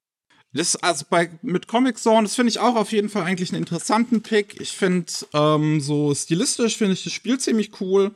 [0.52, 3.62] Das, also bei, mit Comic Zone, das finde ich auch auf jeden Fall eigentlich einen
[3.62, 4.60] interessanten Pick.
[4.60, 8.12] Ich finde, ähm, so stilistisch finde ich das Spiel ziemlich cool.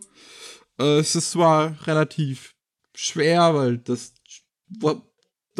[0.80, 2.56] Äh, es ist zwar relativ
[2.96, 4.14] schwer, weil das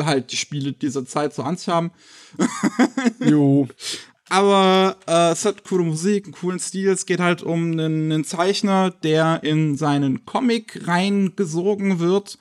[0.02, 1.92] halt die Spiele dieser Zeit so an sich haben.
[3.20, 3.68] Jo.
[4.30, 6.90] Aber äh, es hat coole Musik, einen coolen Stil.
[6.90, 12.40] Es geht halt um einen, einen Zeichner, der in seinen Comic reingesogen wird.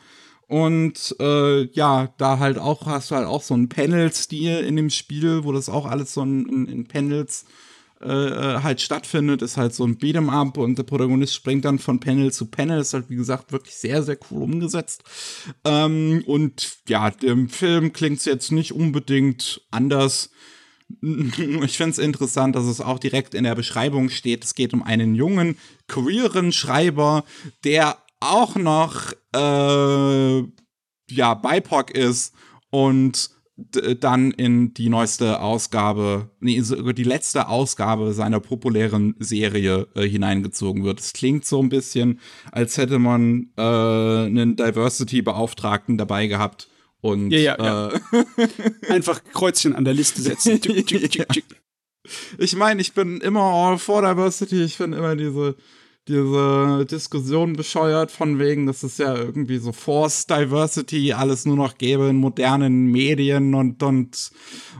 [0.48, 4.90] Und äh, ja, da halt auch hast du halt auch so einen Panel-Stil in dem
[4.90, 7.71] Spiel, wo das auch alles so in, in, in Panels äh,
[8.08, 12.32] halt stattfindet, ist halt so ein Beat'em Up und der Protagonist springt dann von Panel
[12.32, 12.80] zu Panel.
[12.80, 15.04] Ist halt, wie gesagt, wirklich sehr, sehr cool umgesetzt.
[15.64, 20.30] Ähm, und ja, dem Film klingt jetzt nicht unbedingt anders.
[21.00, 24.44] Ich finde es interessant, dass es auch direkt in der Beschreibung steht.
[24.44, 25.56] Es geht um einen jungen,
[25.88, 27.24] queeren Schreiber,
[27.64, 30.38] der auch noch äh,
[31.08, 32.34] ja BIPOC ist
[32.70, 40.84] und dann in die neueste Ausgabe, nee, die letzte Ausgabe seiner populären Serie äh, hineingezogen
[40.84, 41.00] wird.
[41.00, 42.18] Es klingt so ein bisschen,
[42.50, 46.68] als hätte man äh, einen Diversity-Beauftragten dabei gehabt.
[47.00, 47.88] Und ja, ja, ja.
[47.90, 48.48] Äh,
[48.88, 50.60] einfach Kreuzchen an der Liste setzen.
[52.38, 54.62] ich meine, ich bin immer all for Diversity.
[54.62, 55.56] Ich finde immer diese
[56.08, 61.78] diese Diskussion bescheuert, von wegen, dass es ja irgendwie so Forced Diversity alles nur noch
[61.78, 64.32] gäbe in modernen Medien und, und,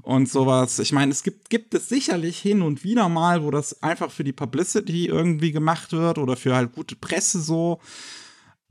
[0.03, 0.81] und sowas.
[0.81, 4.25] Ich meine, es gibt, gibt es sicherlich hin und wieder mal, wo das einfach für
[4.25, 7.79] die Publicity irgendwie gemacht wird oder für halt gute Presse so.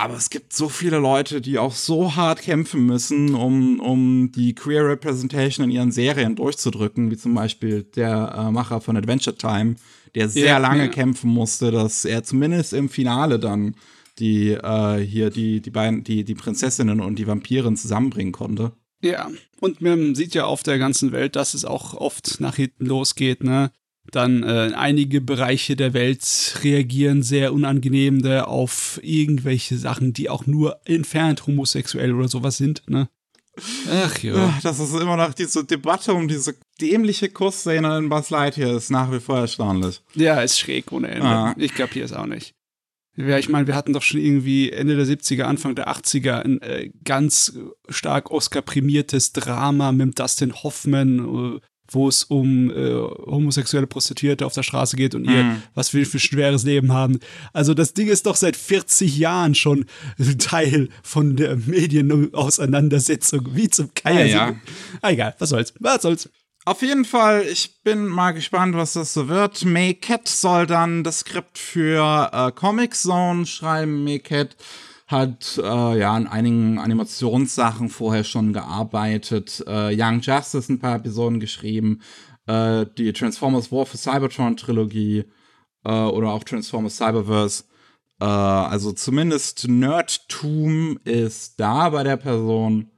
[0.01, 4.55] Aber es gibt so viele Leute, die auch so hart kämpfen müssen, um, um die
[4.55, 9.75] Queer Representation in ihren Serien durchzudrücken, wie zum Beispiel der äh, Macher von Adventure Time,
[10.15, 10.89] der sehr ja, lange ja.
[10.89, 13.75] kämpfen musste, dass er zumindest im Finale dann
[14.19, 18.73] die äh, hier die die beiden die die Prinzessinnen und die Vampiren zusammenbringen konnte.
[19.03, 22.85] Ja, und man sieht ja auf der ganzen Welt, dass es auch oft nach hinten
[22.85, 23.71] losgeht, ne?
[24.11, 30.79] Dann äh, einige Bereiche der Welt reagieren sehr unangenehm auf irgendwelche Sachen, die auch nur
[30.85, 33.09] entfernt homosexuell oder sowas sind, ne?
[33.89, 34.57] Ach ja.
[34.63, 39.11] Das ist immer noch diese Debatte um diese dämliche Kussszene in Buzz Lightyear ist nach
[39.11, 40.01] wie vor erstaunlich.
[40.15, 41.27] Ja, ist schräg ohne Ende.
[41.27, 41.55] Ah.
[41.57, 42.55] Ich kapiere es auch nicht.
[43.17, 46.61] Ja, ich meine, wir hatten doch schon irgendwie Ende der 70er, Anfang der 80er ein
[46.61, 47.57] äh, ganz
[47.89, 51.19] stark Oscar-prämiertes Drama mit Dustin Hoffman,
[51.57, 51.59] äh,
[51.91, 55.63] wo es um äh, homosexuelle Prostituierte auf der Straße geht und ihr, mhm.
[55.75, 57.19] was wir für schweres Leben haben.
[57.53, 59.85] Also das Ding ist doch seit 40 Jahren schon
[60.39, 63.55] Teil von der Medienauseinandersetzung.
[63.55, 64.25] Wie zum Keier.
[64.25, 64.55] Ja, ja.
[65.01, 66.29] Ah, egal, was soll's, was soll's.
[66.63, 69.65] Auf jeden Fall, ich bin mal gespannt, was das so wird.
[69.65, 74.03] May Cat soll dann das Skript für äh, Comic Zone schreiben.
[74.03, 74.55] May Cat
[75.11, 79.63] hat äh, ja an einigen Animationssachen vorher schon gearbeitet.
[79.67, 82.01] Äh, Young Justice ein paar Episoden geschrieben.
[82.47, 85.25] Äh, die Transformers War for Cybertron Trilogie
[85.83, 87.65] äh, oder auch Transformers Cyberverse.
[88.19, 92.91] Äh, also zumindest Nerdtum ist da bei der Person.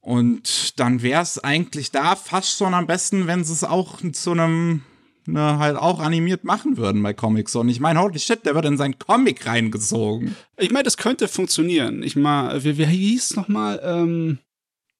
[0.00, 4.32] Und dann wäre es eigentlich da fast schon am besten, wenn sie es auch zu
[4.32, 4.82] einem
[5.26, 7.54] ne, halt auch animiert machen würden bei Comics.
[7.56, 10.36] Und ich meine, holy shit, der wird in seinen Comic reingezogen.
[10.56, 12.02] Ich meine, das könnte funktionieren.
[12.02, 14.38] Ich mal, wie, wie hieß noch mal, ähm,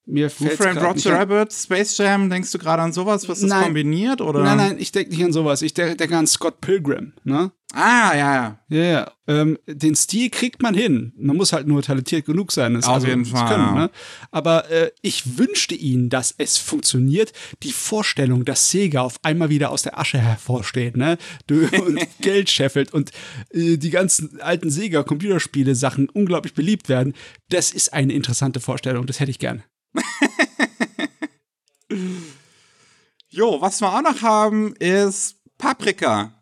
[0.05, 3.29] mir fällt Who Framed Roger Rabbit, Space Jam, denkst du gerade an sowas?
[3.29, 4.21] Was das kombiniert?
[4.21, 4.43] Oder?
[4.43, 5.61] Nein, nein, ich denke nicht an sowas.
[5.61, 7.51] Ich denke denk an Scott Pilgrim, ne?
[7.73, 8.59] Ah, ja, ja.
[8.67, 9.11] Ja, ja.
[9.27, 11.13] Ähm, den Stil kriegt man hin.
[11.17, 12.73] Man muss halt nur talentiert genug sein.
[12.73, 13.47] Das Auf also, jeden Fall.
[13.47, 13.75] Können, ja.
[13.75, 13.91] ne?
[14.31, 17.31] Aber äh, ich wünschte ihnen, dass es funktioniert.
[17.63, 21.17] Die Vorstellung, dass Sega auf einmal wieder aus der Asche hervorsteht, ne?
[21.49, 23.11] und Geld scheffelt und
[23.51, 27.13] äh, die ganzen alten Sega-Computerspiele-Sachen unglaublich beliebt werden,
[27.49, 29.05] das ist eine interessante Vorstellung.
[29.05, 29.63] Das hätte ich gern.
[33.29, 36.33] jo, was wir auch noch haben, ist Paprika.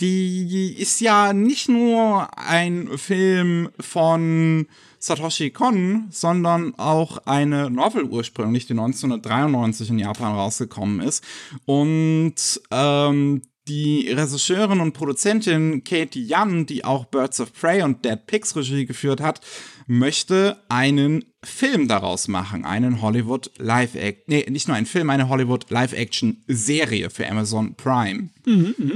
[0.00, 4.66] Die ist ja nicht nur ein Film von
[4.98, 11.22] Satoshi Kon, sondern auch eine Novel ursprünglich, die 1993 in Japan rausgekommen ist.
[11.66, 12.34] Und
[12.70, 18.56] ähm, die Regisseurin und Produzentin Katie Young, die auch Birds of Prey und Dead Pigs
[18.56, 19.40] Regie geführt hat,
[19.86, 25.70] möchte einen Film daraus machen, einen Hollywood Live-Action, nee, nicht nur einen Film, eine Hollywood
[25.70, 28.30] Live-Action-Serie für Amazon Prime.
[28.46, 28.94] Mhm, mh.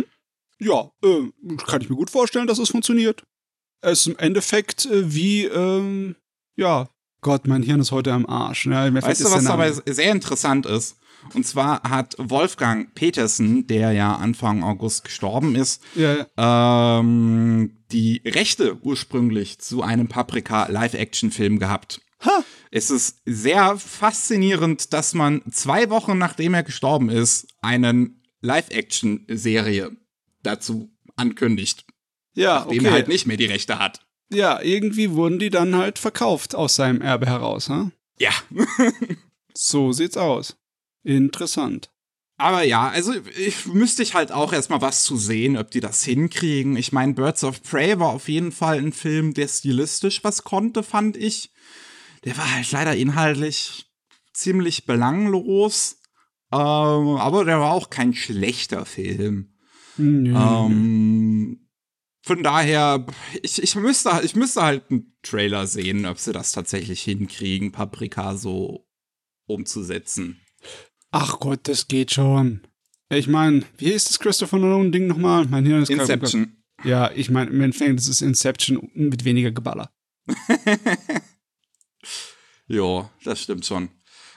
[0.58, 3.24] Ja, äh, kann ich mir gut vorstellen, dass es funktioniert.
[3.82, 6.16] Es ist im Endeffekt äh, wie, ähm,
[6.56, 6.88] ja,
[7.20, 8.66] Gott, mein Hirn ist heute am Arsch.
[8.66, 8.94] Ne?
[8.94, 10.96] weißt du, was aber sehr interessant ist?
[11.34, 16.26] Und zwar hat Wolfgang Petersen, der ja Anfang August gestorben ist, ja.
[17.00, 22.00] ähm, die Rechte ursprünglich zu einem Paprika Live-Action-Film gehabt.
[22.70, 29.96] Es ist sehr faszinierend, dass man zwei Wochen nachdem er gestorben ist, einen Live-Action-Serie
[30.42, 31.86] dazu ankündigt.
[32.34, 32.86] Ja, nachdem okay.
[32.86, 34.00] er halt nicht mehr die Rechte hat.
[34.30, 37.90] Ja, irgendwie wurden die dann halt verkauft aus seinem Erbe heraus, ha?
[38.18, 38.32] Ja.
[39.54, 40.56] so sieht's aus.
[41.04, 41.90] Interessant.
[42.38, 46.02] Aber ja, also ich müsste ich halt auch erstmal was zu sehen, ob die das
[46.04, 46.76] hinkriegen.
[46.76, 50.82] Ich meine, Birds of Prey war auf jeden Fall ein Film, der stilistisch was konnte,
[50.82, 51.50] fand ich.
[52.26, 53.86] Der war halt leider inhaltlich
[54.34, 56.00] ziemlich belanglos.
[56.52, 59.54] Ähm, aber der war auch kein schlechter Film.
[59.96, 60.34] Nö.
[60.36, 61.68] Ähm,
[62.22, 63.06] von daher,
[63.42, 68.36] ich, ich, müsste, ich müsste halt einen Trailer sehen, ob sie das tatsächlich hinkriegen, Paprika
[68.36, 68.88] so
[69.46, 70.40] umzusetzen.
[71.12, 72.66] Ach Gott, das geht schon.
[73.08, 75.46] Ich meine, wie ist das Christopher Nolan-Ding nochmal?
[75.46, 76.56] Mein Hirn ist Inception.
[76.82, 79.92] Ja, ich meine, im Endeffekt, das ist Inception mit weniger Geballer.
[82.68, 83.90] Ja, das stimmt schon.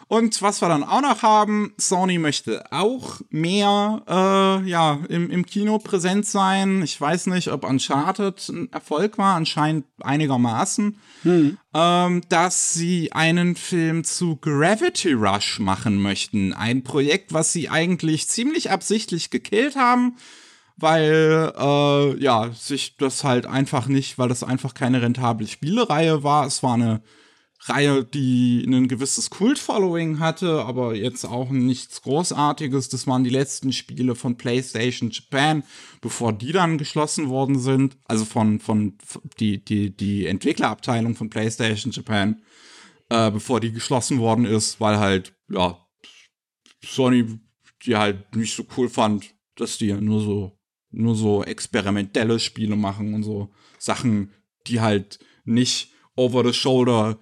[0.10, 5.46] Und was wir dann auch noch haben, Sony möchte auch mehr äh, ja, im, im
[5.46, 6.82] Kino präsent sein.
[6.82, 11.00] Ich weiß nicht, ob Uncharted ein Erfolg war, anscheinend einigermaßen.
[11.76, 16.54] Ähm, dass sie einen Film zu Gravity Rush machen möchten.
[16.54, 20.16] Ein Projekt, was sie eigentlich ziemlich absichtlich gekillt haben,
[20.76, 26.48] weil äh, ja, sich das halt einfach nicht, weil das einfach keine rentable Spielereihe war.
[26.48, 27.04] Es war eine
[27.62, 32.88] Reihe, die ein gewisses Kult-Following hatte, aber jetzt auch nichts Großartiges.
[32.90, 35.64] Das waren die letzten Spiele von PlayStation Japan,
[36.00, 37.98] bevor die dann geschlossen worden sind.
[38.06, 38.98] Also von, von
[39.40, 42.42] die, die, die Entwicklerabteilung von PlayStation Japan,
[43.10, 45.86] äh, bevor die geschlossen worden ist, weil halt, ja,
[46.84, 47.40] Sony
[47.86, 50.60] die halt nicht so cool fand, dass die nur so,
[50.92, 54.34] nur so experimentelle Spiele machen und so Sachen,
[54.68, 57.20] die halt nicht over the shoulder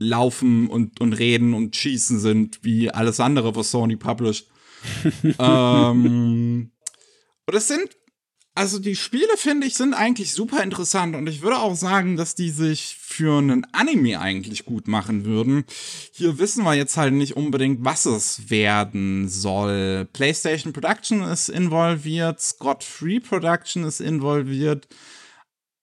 [0.00, 4.48] laufen und, und reden und schießen sind, wie alles andere, was Sony published.
[5.38, 6.72] ähm,
[7.46, 7.90] und es sind,
[8.54, 12.34] also die Spiele, finde ich, sind eigentlich super interessant und ich würde auch sagen, dass
[12.34, 15.64] die sich für einen Anime eigentlich gut machen würden.
[16.12, 20.08] Hier wissen wir jetzt halt nicht unbedingt, was es werden soll.
[20.14, 24.88] PlayStation Production ist involviert, Scott Free Production ist involviert.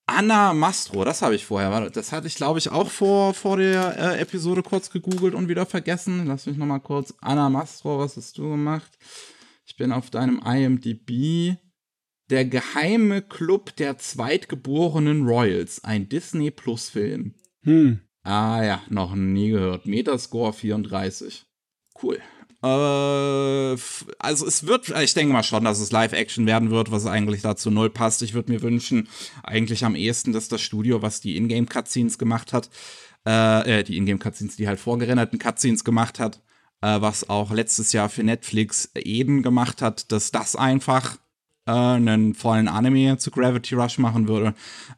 [0.09, 3.97] Anna Mastro, das habe ich vorher, das hatte ich glaube ich auch vor, vor der
[3.97, 6.25] äh, Episode kurz gegoogelt und wieder vergessen.
[6.25, 7.13] Lass mich nochmal kurz.
[7.19, 8.97] Anna Mastro, was hast du gemacht?
[9.65, 11.57] Ich bin auf deinem IMDb.
[12.29, 17.35] Der geheime Club der Zweitgeborenen Royals, ein Disney Plus Film.
[17.63, 17.99] Hm.
[18.23, 19.85] Ah ja, noch nie gehört.
[19.85, 21.45] Metascore 34.
[22.01, 22.19] Cool.
[22.67, 23.77] Äh,
[24.19, 27.71] also es wird, ich denke mal schon, dass es Live-Action werden wird, was eigentlich dazu
[27.71, 28.21] null passt.
[28.21, 29.07] Ich würde mir wünschen,
[29.43, 32.69] eigentlich am ehesten, dass das Studio, was die Ingame-Cutscenes gemacht hat,
[33.25, 36.41] äh, äh, die Ingame-Cutscenes, die halt vorgerenderten Cutscenes gemacht hat,
[36.81, 41.17] äh, was auch letztes Jahr für Netflix Eden gemacht hat, dass das einfach
[41.65, 44.53] äh, einen vollen Anime zu Gravity Rush machen würde.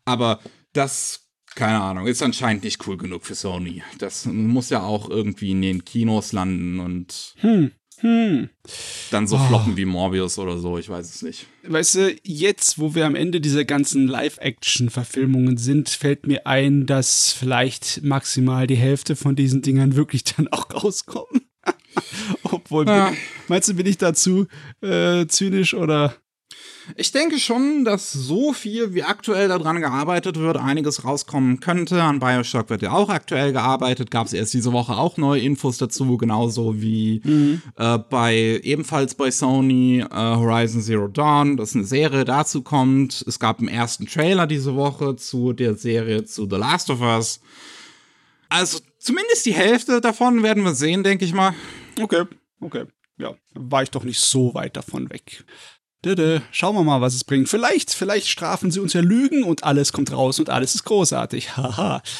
[0.05, 0.39] Aber
[0.73, 3.83] das, keine Ahnung, ist anscheinend nicht cool genug für Sony.
[3.97, 7.71] Das muss ja auch irgendwie in den Kinos landen und Hm.
[8.01, 8.49] Hm.
[9.11, 9.39] dann so Oh.
[9.47, 11.47] floppen wie Morbius oder so, ich weiß es nicht.
[11.67, 17.33] Weißt du, jetzt, wo wir am Ende dieser ganzen Live-Action-Verfilmungen sind, fällt mir ein, dass
[17.33, 21.41] vielleicht maximal die Hälfte von diesen Dingern wirklich dann auch rauskommen.
[22.43, 23.09] Obwohl, Ja.
[23.09, 23.17] bin,
[23.49, 24.47] meinst du, bin ich dazu
[24.81, 26.15] äh, zynisch oder?
[26.95, 32.01] Ich denke schon, dass so viel, wie aktuell daran gearbeitet wird, einiges rauskommen könnte.
[32.01, 34.11] An Bioshock wird ja auch aktuell gearbeitet.
[34.11, 37.21] Gab es erst diese Woche auch neue Infos dazu, genauso wie
[37.77, 43.23] äh, bei ebenfalls bei Sony äh, Horizon Zero Dawn, dass eine Serie dazu kommt.
[43.27, 47.41] Es gab einen ersten Trailer diese Woche zu der Serie zu The Last of Us.
[48.49, 51.53] Also zumindest die Hälfte davon werden wir sehen, denke ich mal.
[52.01, 52.23] Okay,
[52.59, 52.85] okay.
[53.17, 55.43] Ja, war ich doch nicht so weit davon weg.
[56.05, 57.49] Dödö, Schauen wir mal, was es bringt.
[57.49, 61.57] Vielleicht, vielleicht strafen sie uns ja Lügen und alles kommt raus und alles ist großartig.
[61.57, 62.01] Haha.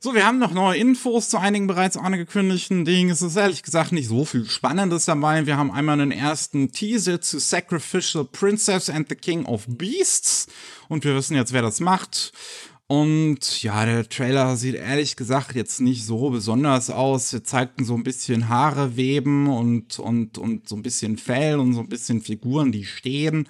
[0.00, 3.10] So, wir haben noch neue Infos zu einigen bereits angekündigten Dingen.
[3.10, 5.44] Es ist ehrlich gesagt nicht so viel Spannendes dabei.
[5.44, 10.46] Wir haben einmal einen ersten Teaser zu Sacrificial Princess and the King of Beasts.
[10.88, 12.32] Und wir wissen jetzt, wer das macht.
[12.90, 17.32] Und ja, der Trailer sieht ehrlich gesagt jetzt nicht so besonders aus.
[17.34, 21.74] Wir zeigten so ein bisschen Haare weben und, und, und so ein bisschen Fell und
[21.74, 23.46] so ein bisschen Figuren, die stehen.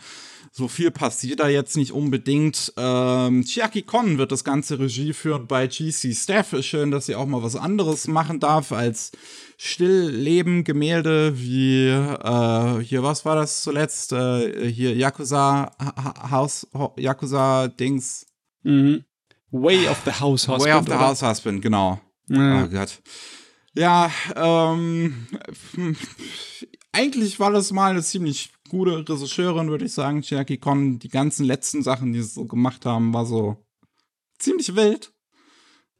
[0.50, 2.72] So viel passiert da jetzt nicht unbedingt.
[2.76, 6.52] Ähm, Chiaki Kon wird das ganze Regie führen bei GC Staff.
[6.52, 9.12] Ist schön, dass sie auch mal was anderes machen darf als
[9.56, 14.12] Stillleben, Gemälde wie äh, hier, was war das zuletzt?
[14.12, 18.26] Äh, hier Yakuza Ha- Ha- House Ho- Yakuza Dings.
[18.64, 19.04] Mhm.
[19.50, 20.64] Way of the House Husband.
[20.64, 21.00] Way of the oder?
[21.00, 22.00] House Husband, genau.
[22.28, 22.64] Ja.
[22.64, 23.00] Oh Gott.
[23.74, 25.26] Ja, ähm,
[26.92, 30.98] eigentlich war das mal eine ziemlich gute Regisseurin, würde ich sagen, Chiaki Kon.
[30.98, 33.56] Die ganzen letzten Sachen, die sie so gemacht haben, war so
[34.38, 35.12] ziemlich wild.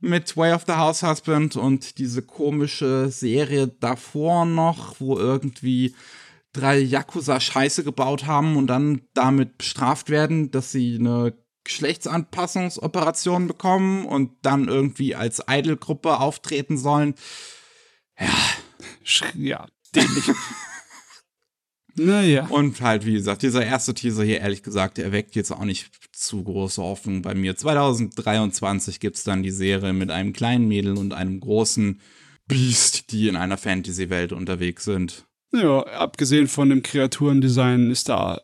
[0.01, 5.95] Mit Way of the House Husband und diese komische Serie davor noch, wo irgendwie
[6.53, 11.37] drei Yakuza Scheiße gebaut haben und dann damit bestraft werden, dass sie eine
[11.69, 17.15] Geschlechtsanpassungsoperation bekommen und dann irgendwie als Idol-Gruppe auftreten sollen.
[19.05, 19.67] Sch- Ja.
[19.95, 20.25] dämlich.
[21.95, 22.47] naja.
[22.49, 25.91] Und halt, wie gesagt, dieser erste Teaser hier, ehrlich gesagt, der weckt jetzt auch nicht
[26.13, 27.57] zu große Hoffnung bei mir.
[27.57, 32.01] 2023 gibt's dann die Serie mit einem kleinen Mädel und einem großen
[32.47, 35.27] Biest, die in einer Fantasy-Welt unterwegs sind.
[35.53, 38.41] Ja, abgesehen von dem Kreaturendesign ist da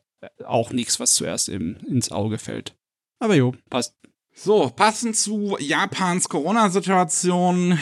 [0.46, 2.76] auch nichts, was zuerst im, ins Auge fällt.
[3.18, 3.94] Aber jo, passt.
[4.34, 7.78] So, passend zu Japans Corona-Situation,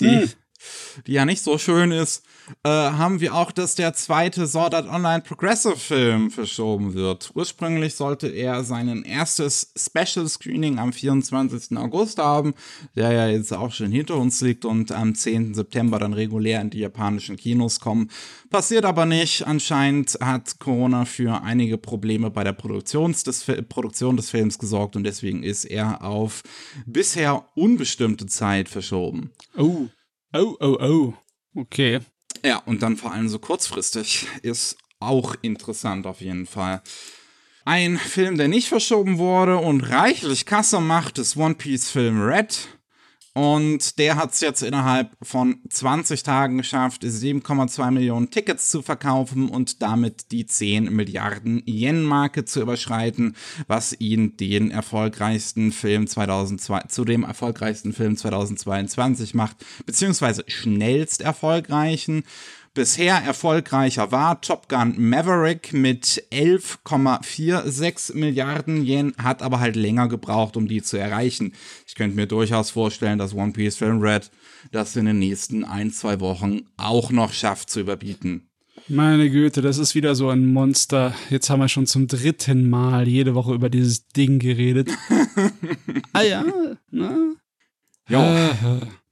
[0.00, 0.32] die, Hm.
[1.06, 2.24] die ja nicht so schön ist,
[2.62, 7.30] äh, haben wir auch, dass der zweite Sword Art Online Progressive Film verschoben wird.
[7.34, 11.76] Ursprünglich sollte er sein erstes Special Screening am 24.
[11.76, 12.54] August haben,
[12.94, 15.54] der ja jetzt auch schon hinter uns liegt und am 10.
[15.54, 18.10] September dann regulär in die japanischen Kinos kommen.
[18.50, 19.46] Passiert aber nicht.
[19.46, 25.04] Anscheinend hat Corona für einige Probleme bei der Produktions des, Produktion des Films gesorgt und
[25.04, 26.42] deswegen ist er auf
[26.86, 29.32] bisher unbestimmte Zeit verschoben.
[29.56, 29.86] Oh.
[30.32, 31.14] Oh, oh, oh.
[31.54, 32.00] Okay.
[32.46, 36.80] Ja, und dann vor allem so kurzfristig ist auch interessant auf jeden Fall.
[37.64, 42.68] Ein Film, der nicht verschoben wurde und reichlich Kasse macht, ist One Piece Film Red.
[43.36, 49.50] Und der hat es jetzt innerhalb von 20 Tagen geschafft, 7,2 Millionen Tickets zu verkaufen
[49.50, 57.04] und damit die 10 Milliarden Yen-Marke zu überschreiten, was ihn den erfolgreichsten Film 2002, zu
[57.04, 62.24] dem erfolgreichsten Film 2022 macht, beziehungsweise schnellst erfolgreichen.
[62.76, 70.58] Bisher erfolgreicher war Top Gun Maverick mit 11,46 Milliarden Yen, hat aber halt länger gebraucht,
[70.58, 71.54] um die zu erreichen.
[71.86, 74.30] Ich könnte mir durchaus vorstellen, dass One Piece Film Red
[74.72, 78.50] das in den nächsten ein, zwei Wochen auch noch schafft zu überbieten.
[78.88, 81.14] Meine Güte, das ist wieder so ein Monster.
[81.30, 84.90] Jetzt haben wir schon zum dritten Mal jede Woche über dieses Ding geredet.
[86.12, 86.44] ah ja,
[86.90, 87.36] ne?
[88.06, 88.20] Jo.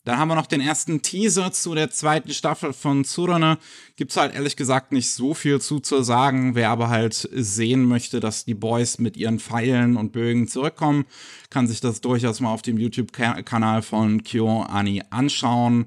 [0.05, 3.59] Dann haben wir noch den ersten Teaser zu der zweiten Staffel von Tsurone.
[3.97, 6.55] Gibt's halt ehrlich gesagt nicht so viel zu zu sagen.
[6.55, 11.07] Wer aber halt sehen möchte, dass die Boys mit ihren Pfeilen und Bögen zurückkommen,
[11.49, 15.87] kann sich das durchaus mal auf dem YouTube-Kanal von Kyo Ani anschauen.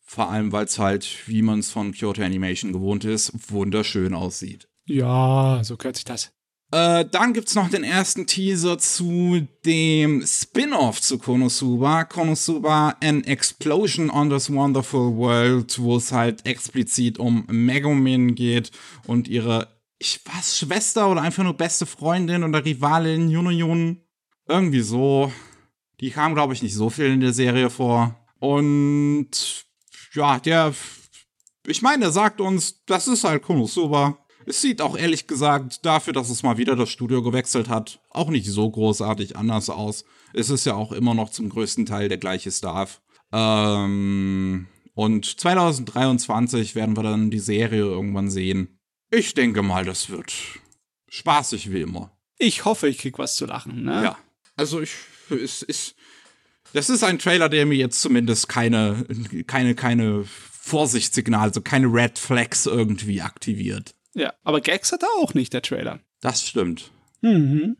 [0.00, 4.68] Vor allem, weil es halt, wie man es von Kyoto Animation gewohnt ist, wunderschön aussieht.
[4.86, 6.35] ja, so gehört sich das.
[6.72, 12.04] Äh, dann gibt's noch den ersten Teaser zu dem Spin-off zu Konosuba.
[12.04, 18.72] Konosuba An Explosion on this Wonderful World, wo es halt explizit um Megumin geht
[19.06, 24.00] und ihre, ich was, Schwester oder einfach nur beste Freundin oder Rivalin Yunoyun.
[24.48, 25.32] Irgendwie so.
[26.00, 28.16] Die kam, glaube ich, nicht so viel in der Serie vor.
[28.40, 29.64] Und
[30.12, 30.74] ja, der,
[31.66, 34.18] ich meine, der sagt uns, das ist halt Konosuba.
[34.46, 38.30] Es sieht auch ehrlich gesagt dafür, dass es mal wieder das Studio gewechselt hat, auch
[38.30, 40.04] nicht so großartig anders aus.
[40.32, 43.00] Es ist ja auch immer noch zum größten Teil der gleiche Staff.
[43.32, 48.78] Ähm, und 2023 werden wir dann die Serie irgendwann sehen.
[49.10, 50.32] Ich denke mal, das wird
[51.08, 52.16] spaßig wie immer.
[52.38, 54.04] Ich hoffe, ich krieg was zu lachen, ne?
[54.04, 54.18] Ja.
[54.54, 54.94] Also ich,
[55.28, 55.96] es ist,
[56.72, 59.06] das ist ein Trailer, der mir jetzt zumindest keine,
[59.48, 63.95] keine, keine Vorsichtssignale, also keine Red Flags irgendwie aktiviert.
[64.16, 66.00] Ja, aber Gags hat er auch nicht, der Trailer.
[66.22, 66.90] Das stimmt.
[67.20, 67.76] Mhm.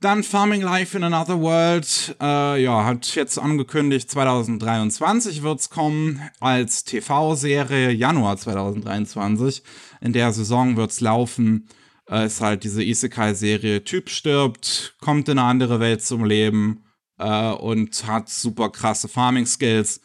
[0.00, 6.84] Dann Farming Life in Another World, äh, ja, hat jetzt angekündigt, 2023 wird's kommen als
[6.84, 9.62] TV-Serie, Januar 2023.
[10.00, 11.68] In der Saison wird's laufen.
[12.08, 16.84] Äh, ist halt diese Isekai-Serie, Typ stirbt, kommt in eine andere Welt zum Leben
[17.18, 20.00] äh, und hat super krasse Farming-Skills.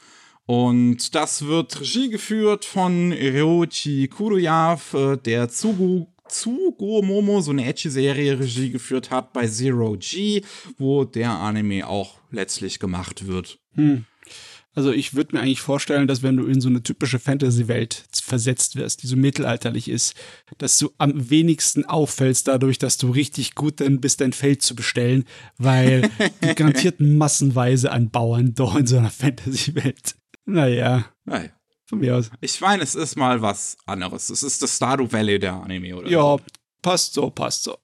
[0.48, 7.66] Und das wird Regie geführt von Ryoichi Kuroya, äh, der Tsugu Tsugo Momo, so eine
[7.66, 10.42] Edgy-Serie Regie geführt hat bei Zero G,
[10.78, 13.60] wo der Anime auch letztlich gemacht wird.
[13.76, 14.06] Hm.
[14.74, 18.76] Also ich würde mir eigentlich vorstellen, dass wenn du in so eine typische Fantasy-Welt versetzt
[18.76, 20.14] wirst, die so mittelalterlich ist,
[20.60, 24.76] dass du am wenigsten auffällst dadurch, dass du richtig gut dann bist, dein Feld zu
[24.76, 25.26] bestellen,
[25.58, 26.10] weil
[26.42, 30.16] du garantiert massenweise an Bauern doch in so einer Fantasy-Welt.
[30.50, 31.50] Naja, Naja.
[31.86, 32.32] von mir aus.
[32.42, 34.30] Ich meine, es ist mal was anderes.
[34.30, 36.10] Es ist das Stardew Valley der Anime, oder?
[36.10, 36.38] Ja,
[36.82, 37.78] passt so, passt so.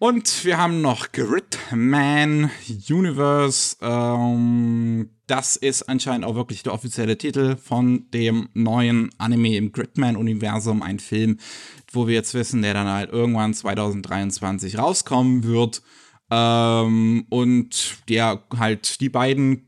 [0.00, 2.50] Und wir haben noch Gridman
[2.88, 3.76] Universe.
[3.80, 10.82] Ähm, das ist anscheinend auch wirklich der offizielle Titel von dem neuen Anime im Gridman-Universum.
[10.82, 11.38] Ein Film,
[11.90, 15.82] wo wir jetzt wissen, der dann halt irgendwann 2023 rauskommen wird.
[16.30, 19.67] Ähm, und der halt die beiden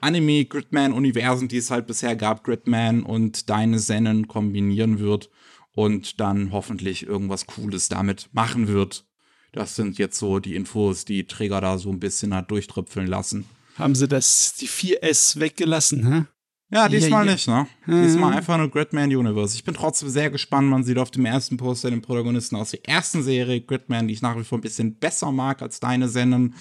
[0.00, 5.30] Anime-Gridman-Universen, die es halt bisher gab, Gridman und Deine Sennen kombinieren wird
[5.72, 9.04] und dann hoffentlich irgendwas Cooles damit machen wird.
[9.52, 13.44] Das sind jetzt so die Infos, die Träger da so ein bisschen hat durchtröpfeln lassen.
[13.76, 16.24] Haben sie das, die 4S weggelassen, hä?
[16.70, 17.32] Ja, diesmal Ja, ja.
[17.32, 17.66] nicht, ne?
[17.86, 19.54] Diesmal einfach nur Gridman Universe.
[19.54, 20.70] Ich bin trotzdem sehr gespannt.
[20.70, 24.22] Man sieht auf dem ersten Poster den Protagonisten aus der ersten Serie, Gridman, die ich
[24.22, 26.54] nach wie vor ein bisschen besser mag als deine Senden.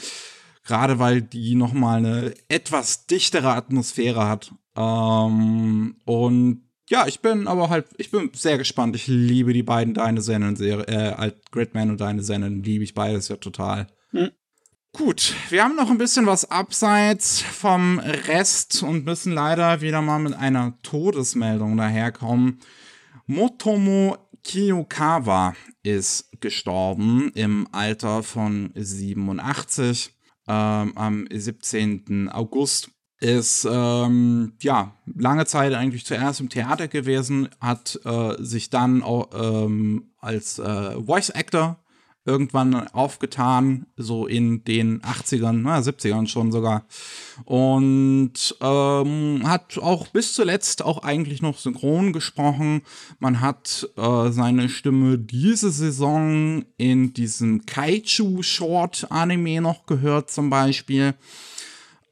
[0.64, 4.54] Gerade weil die nochmal eine etwas dichtere Atmosphäre hat.
[4.76, 8.96] Ähm, und ja, ich bin aber halt, ich bin sehr gespannt.
[8.96, 13.38] Ich liebe die beiden Deine Serie, äh, Gridman und Deine Senden, liebe ich beides ja
[13.38, 13.88] total.
[14.94, 20.20] Gut, wir haben noch ein bisschen was abseits vom Rest und müssen leider wieder mal
[20.20, 22.60] mit einer Todesmeldung daherkommen.
[23.26, 30.14] Motomo Kiyokawa ist gestorben im Alter von 87
[30.52, 32.30] ähm, am 17.
[32.30, 32.90] August.
[33.20, 39.30] Ist ähm, ja lange Zeit eigentlich zuerst im Theater gewesen, hat äh, sich dann auch,
[39.36, 41.78] ähm, als äh, Voice Actor
[42.26, 46.86] irgendwann aufgetan, so in den 80ern, na, 70ern schon sogar.
[47.46, 52.84] Und ähm, hat auch bis zuletzt auch eigentlich noch synchron gesprochen.
[53.20, 61.16] Man hat äh, seine Stimme diese Saison in diesem Kaiju-Short-Anime noch gehört, zum Beispiel.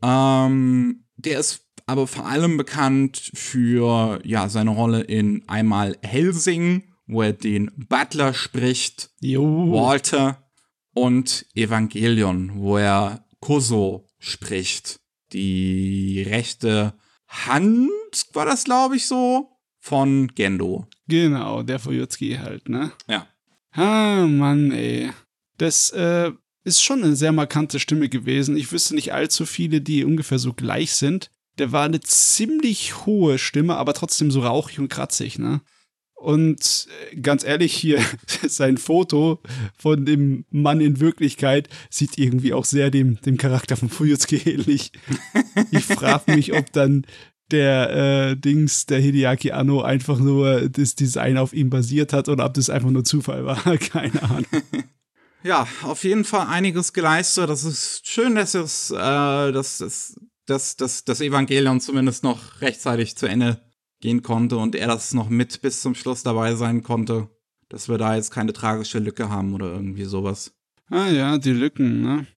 [0.02, 7.24] Ähm, der ist aber vor allem bekannt für ja, seine Rolle in einmal Helsing, wo
[7.24, 9.72] er den Butler spricht, Jo.
[9.72, 10.50] Walter
[10.94, 15.00] und Evangelion, wo er Koso spricht.
[15.34, 16.94] Die rechte
[17.28, 17.90] Hand
[18.34, 19.50] war das, glaube ich, so,
[19.80, 20.88] von Gendo.
[21.08, 22.92] Genau, der Fujutski halt, ne?
[23.08, 23.28] Ja.
[23.72, 25.12] Ah, Mann, ey.
[25.58, 26.32] Das äh,
[26.64, 28.56] ist schon eine sehr markante Stimme gewesen.
[28.56, 31.32] Ich wüsste nicht allzu viele, die ungefähr so gleich sind.
[31.58, 35.62] Der war eine ziemlich hohe Stimme, aber trotzdem so rauchig und kratzig, ne?
[36.20, 38.02] Und äh, ganz ehrlich, hier
[38.48, 39.40] sein Foto
[39.78, 44.92] von dem Mann in Wirklichkeit sieht irgendwie auch sehr dem, dem Charakter von Fuyutsuki ähnlich.
[45.72, 47.06] Ich frage mich, ob dann
[47.52, 47.90] der
[48.32, 52.54] äh, Dings, der Hideaki Anno, einfach nur das Design auf ihm basiert hat oder ob
[52.54, 53.78] das einfach nur Zufall war.
[53.78, 54.46] Keine Ahnung.
[55.44, 57.50] Ja, auf jeden Fall einiges geleistet.
[57.50, 59.78] Das ist schön, dass es, äh, dass,
[60.46, 63.62] dass, dass, das Evangelion zumindest noch rechtzeitig zu Ende
[64.00, 67.30] gehen konnte und er das noch mit bis zum Schluss dabei sein konnte.
[67.70, 70.54] Dass wir da jetzt keine tragische Lücke haben oder irgendwie sowas.
[70.90, 72.28] Ah ja, die Lücken, ne?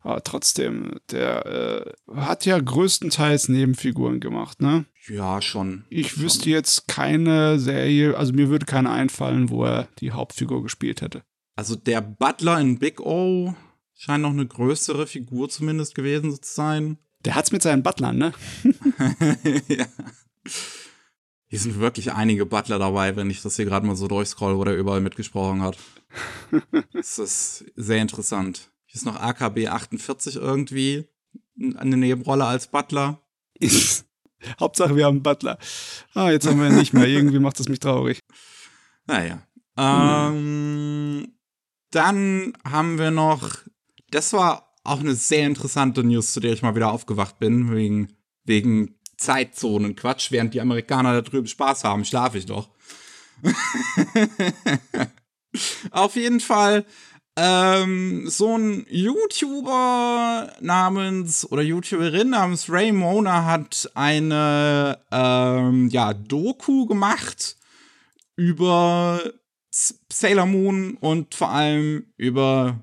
[0.00, 4.86] Aber trotzdem, der äh, hat ja größtenteils Nebenfiguren gemacht, ne?
[5.08, 5.84] Ja, schon.
[5.90, 6.22] Ich schon.
[6.22, 11.24] wüsste jetzt keine Serie, also mir würde keine einfallen, wo er die Hauptfigur gespielt hätte.
[11.56, 13.54] Also der Butler in Big O
[13.94, 16.98] scheint noch eine größere Figur zumindest gewesen zu sein.
[17.24, 18.32] Der hat's mit seinen Butlern, ne?
[19.68, 19.86] ja.
[21.50, 24.64] Hier sind wirklich einige Butler dabei, wenn ich das hier gerade mal so durchscroll, wo
[24.64, 25.78] der überall mitgesprochen hat.
[26.92, 28.70] das ist sehr interessant.
[28.84, 31.08] Hier ist noch AKB 48 irgendwie
[31.76, 33.20] eine Nebenrolle als Butler.
[34.60, 35.58] Hauptsache, wir haben einen Butler.
[36.14, 37.06] Ah, jetzt haben wir ihn nicht mehr.
[37.06, 38.20] Irgendwie macht das mich traurig.
[39.06, 39.42] Naja.
[39.76, 41.28] Ähm,
[41.90, 43.58] dann haben wir noch,
[44.10, 48.12] das war auch eine sehr interessante News, zu der ich mal wieder aufgewacht bin, wegen,
[48.44, 49.96] wegen Zeitzonen.
[49.96, 52.70] Quatsch, während die Amerikaner da drüben Spaß haben, schlafe ich doch.
[55.90, 56.84] Auf jeden Fall,
[57.40, 66.86] ähm, so ein YouTuber namens oder YouTuberin namens Ray Mona hat eine ähm, ja, Doku
[66.86, 67.56] gemacht
[68.34, 69.22] über
[69.70, 72.80] Sailor Moon und vor allem über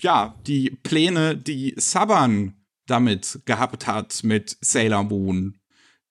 [0.00, 2.54] ja, die Pläne, die Saban
[2.86, 5.60] damit gehabt hat mit Sailor Moon.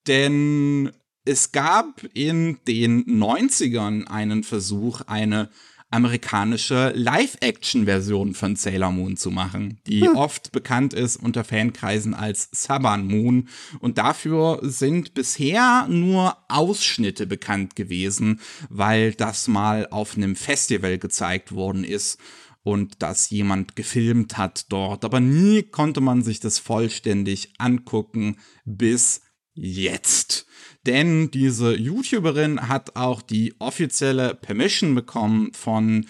[0.08, 0.91] Denn
[1.26, 5.49] es gab in den 90ern einen Versuch, eine
[5.93, 10.16] amerikanische Live-Action-Version von Sailor Moon zu machen, die hm.
[10.16, 13.47] oft bekannt ist unter Fankreisen als Saban Moon.
[13.80, 21.51] Und dafür sind bisher nur Ausschnitte bekannt gewesen, weil das mal auf einem Festival gezeigt
[21.51, 22.20] worden ist
[22.64, 25.06] und das jemand gefilmt hat dort.
[25.06, 29.22] Aber nie konnte man sich das vollständig angucken bis
[29.54, 30.45] jetzt.
[30.86, 36.06] Denn diese YouTuberin hat auch die offizielle Permission bekommen von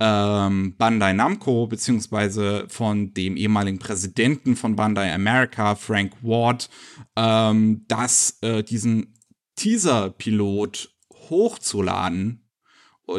[0.00, 6.68] ähm, Bandai Namco, beziehungsweise von dem ehemaligen Präsidenten von Bandai America, Frank Ward,
[7.16, 9.14] ähm, dass äh, diesen
[9.56, 10.94] Teaser-Pilot
[11.30, 12.44] hochzuladen.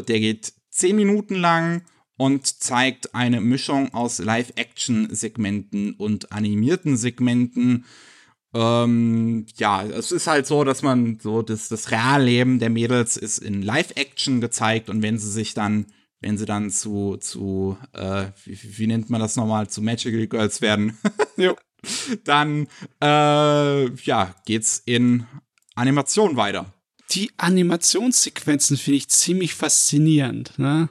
[0.07, 1.84] Der geht zehn Minuten lang
[2.15, 7.86] und zeigt eine Mischung aus Live-Action-Segmenten und animierten Segmenten.
[8.53, 13.37] Ähm, ja, es ist halt so, dass man so das, das Realleben der Mädels ist
[13.37, 15.85] in Live-Action gezeigt und wenn sie sich dann,
[16.19, 20.61] wenn sie dann zu, zu, äh, wie, wie nennt man das nochmal, zu Magical Girls
[20.61, 20.97] werden,
[22.23, 22.67] Dann,
[23.01, 25.25] äh, ja, geht's in
[25.75, 26.73] Animation weiter.
[27.11, 30.57] Die Animationssequenzen finde ich ziemlich faszinierend.
[30.57, 30.89] Ne?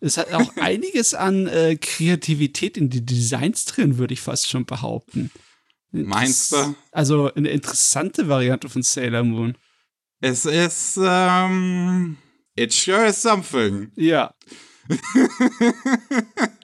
[0.00, 4.64] Es hat auch einiges an äh, Kreativität in die Designs drin, würde ich fast schon
[4.64, 5.30] behaupten.
[5.92, 6.74] Meinst du?
[6.92, 9.56] Also eine interessante Variante von Sailor Moon.
[10.20, 12.16] Es ist, ähm,
[12.54, 13.90] it sure is something.
[13.96, 14.34] Ja.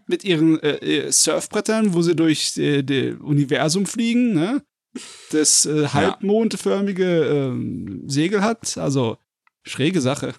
[0.07, 4.63] Mit ihren äh, Surfbrettern, wo sie durch äh, das Universum fliegen, ne?
[5.31, 8.79] Das äh, halbmondförmige ähm, Segel hat.
[8.79, 9.19] Also
[9.65, 10.35] schräge Sache.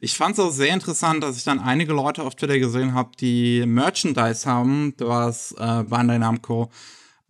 [0.00, 3.12] Ich fand es auch sehr interessant, dass ich dann einige Leute auf Twitter gesehen habe,
[3.18, 6.70] die Merchandise haben, was äh, Bandai Namco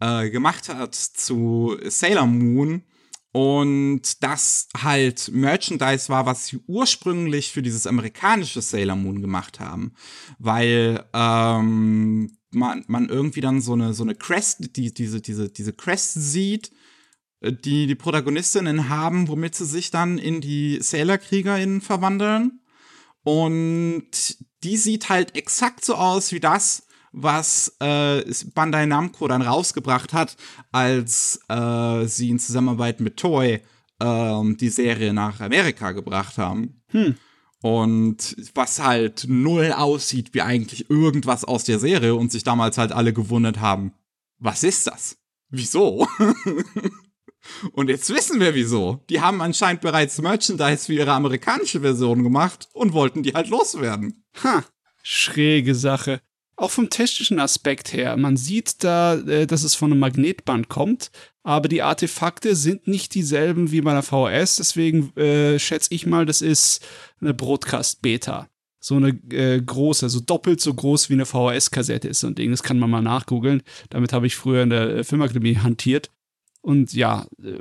[0.01, 2.82] äh, gemacht hat zu Sailor Moon.
[3.30, 9.92] Und das halt Merchandise war, was sie ursprünglich für dieses amerikanische Sailor Moon gemacht haben.
[10.38, 15.72] Weil ähm, man, man irgendwie dann so eine, so eine Crest, die, diese, diese, diese
[15.72, 16.72] Crest sieht,
[17.40, 22.62] äh, die die Protagonistinnen haben, womit sie sich dann in die Sailor-KriegerInnen verwandeln.
[23.22, 24.09] Und
[24.62, 28.23] die sieht halt exakt so aus wie das, was äh,
[28.55, 30.37] Bandai Namco dann rausgebracht hat,
[30.73, 33.63] als äh, sie in Zusammenarbeit mit Toei
[34.01, 36.83] äh, die Serie nach Amerika gebracht haben.
[36.89, 37.17] Hm.
[37.61, 42.93] Und was halt null aussieht wie eigentlich irgendwas aus der Serie und sich damals halt
[42.93, 43.93] alle gewundert haben,
[44.39, 45.17] was ist das?
[45.51, 46.07] Wieso?
[47.73, 49.03] und jetzt wissen wir wieso.
[49.11, 54.25] Die haben anscheinend bereits Merchandise für ihre amerikanische Version gemacht und wollten die halt loswerden.
[54.45, 54.65] Ha,
[55.03, 56.21] schräge Sache.
[56.59, 58.17] Auch vom technischen Aspekt her.
[58.17, 61.13] Man sieht da, äh, dass es von einem Magnetband kommt,
[61.45, 64.57] aber die Artefakte sind nicht dieselben wie bei einer VHS.
[64.57, 66.85] Deswegen äh, schätze ich mal, das ist
[67.21, 68.49] eine Broadcast-Beta.
[68.81, 72.51] So eine äh, große, so doppelt so groß wie eine VHS-Kassette ist so ein Ding.
[72.51, 73.63] Das kann man mal nachgoogeln.
[73.91, 76.11] Damit habe ich früher in der äh, Filmakademie hantiert.
[76.61, 77.55] Und ja, äh,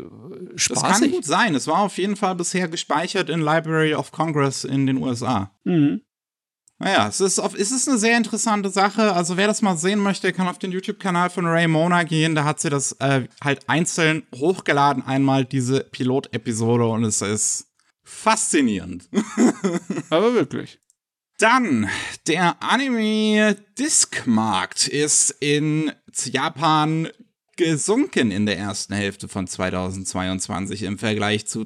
[0.56, 0.84] spaßig.
[0.90, 1.54] Das kann gut sein.
[1.54, 5.52] Es war auf jeden Fall bisher gespeichert in Library of Congress in den USA.
[5.66, 6.02] Mhm.
[6.80, 9.14] Naja, es ist, auf, es ist eine sehr interessante Sache.
[9.14, 12.36] Also wer das mal sehen möchte, kann auf den YouTube-Kanal von Raymona gehen.
[12.36, 17.66] Da hat sie das äh, halt einzeln hochgeladen, einmal diese Pilot-Episode und es ist
[18.04, 19.10] faszinierend.
[20.12, 20.80] Aber wirklich.
[21.40, 21.90] Dann,
[22.28, 25.92] der Anime-Diskmarkt ist in
[26.26, 27.10] Japan
[27.58, 31.66] gesunken in der ersten Hälfte von 2022 im Vergleich zu,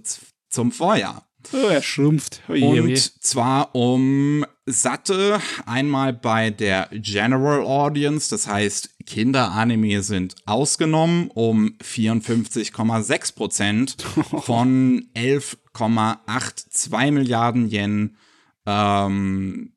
[0.50, 1.28] zum Vorjahr.
[1.54, 2.42] Oh, er schrumpft.
[2.48, 10.36] Oh, je, und zwar um satte, einmal bei der General Audience, das heißt Kinderanime sind
[10.46, 14.02] ausgenommen, um 54,6 Prozent
[14.44, 18.16] von 11,82 Milliarden Yen.
[18.66, 19.74] Ähm,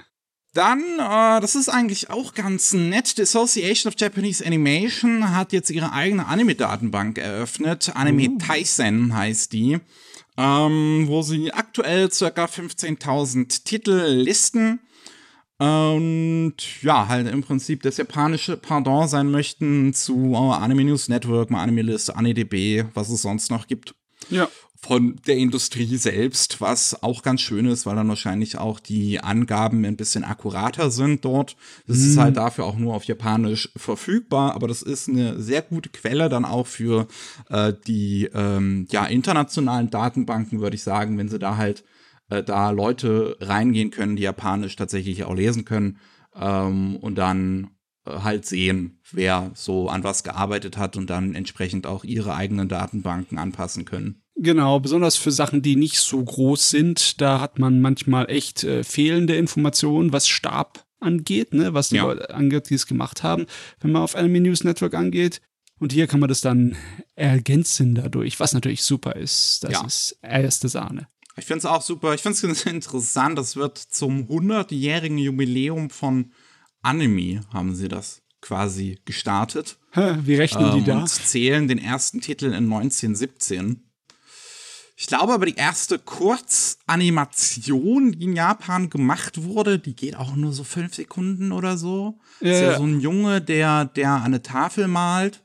[0.53, 3.18] Dann, äh, das ist eigentlich auch ganz nett.
[3.18, 7.91] Die Association of Japanese Animation hat jetzt ihre eigene Anime-Datenbank eröffnet.
[7.93, 8.38] Anime uh.
[8.38, 9.80] Taisen heißt die.
[10.38, 14.80] ähm, wo sie aktuell circa 15.000 Titel listen.
[15.58, 21.82] Und ja, halt im Prinzip das japanische Pardon sein möchten zu Anime News Network, Anime
[21.82, 23.95] List, AniDB, was es sonst noch gibt.
[24.30, 24.49] Ja
[24.86, 29.84] von der Industrie selbst, was auch ganz schön ist, weil dann wahrscheinlich auch die Angaben
[29.84, 31.56] ein bisschen akkurater sind dort.
[31.88, 32.06] Das mhm.
[32.06, 36.30] ist halt dafür auch nur auf Japanisch verfügbar, aber das ist eine sehr gute Quelle
[36.30, 37.08] dann auch für
[37.49, 41.84] äh, die ähm, ja, internationalen Datenbanken, würde ich sagen, wenn sie da halt
[42.30, 45.99] äh, da Leute reingehen können, die Japanisch tatsächlich auch lesen können
[46.36, 47.71] ähm, und dann
[48.05, 52.67] äh, halt sehen, wer so an was gearbeitet hat und dann entsprechend auch ihre eigenen
[52.69, 54.21] Datenbanken anpassen können.
[54.38, 58.84] Genau, besonders für Sachen, die nicht so groß sind, da hat man manchmal echt äh,
[58.84, 62.03] fehlende Informationen, was Stab angeht, ne, was die ja.
[62.03, 63.45] Leute angeht, die es gemacht haben,
[63.80, 65.41] wenn man auf Anime News Network angeht.
[65.80, 66.76] Und hier kann man das dann
[67.15, 69.63] ergänzen dadurch, was natürlich super ist.
[69.63, 69.86] Das ja.
[69.86, 71.07] ist erste Sahne.
[71.38, 72.13] Ich finde es auch super.
[72.13, 73.38] Ich finde es interessant.
[73.38, 76.31] Das wird zum 100-jährigen Jubiläum von
[76.81, 79.77] Anime, haben sie das quasi gestartet.
[79.93, 80.99] Wie rechnen ähm, die da?
[80.99, 83.81] Und zählen den ersten Titel in 1917.
[84.97, 90.53] Ich glaube aber, die erste Kurzanimation, die in Japan gemacht wurde, die geht auch nur
[90.53, 92.17] so fünf Sekunden oder so.
[92.39, 95.43] Ja, ist ja so ein Junge, der, der eine Tafel malt.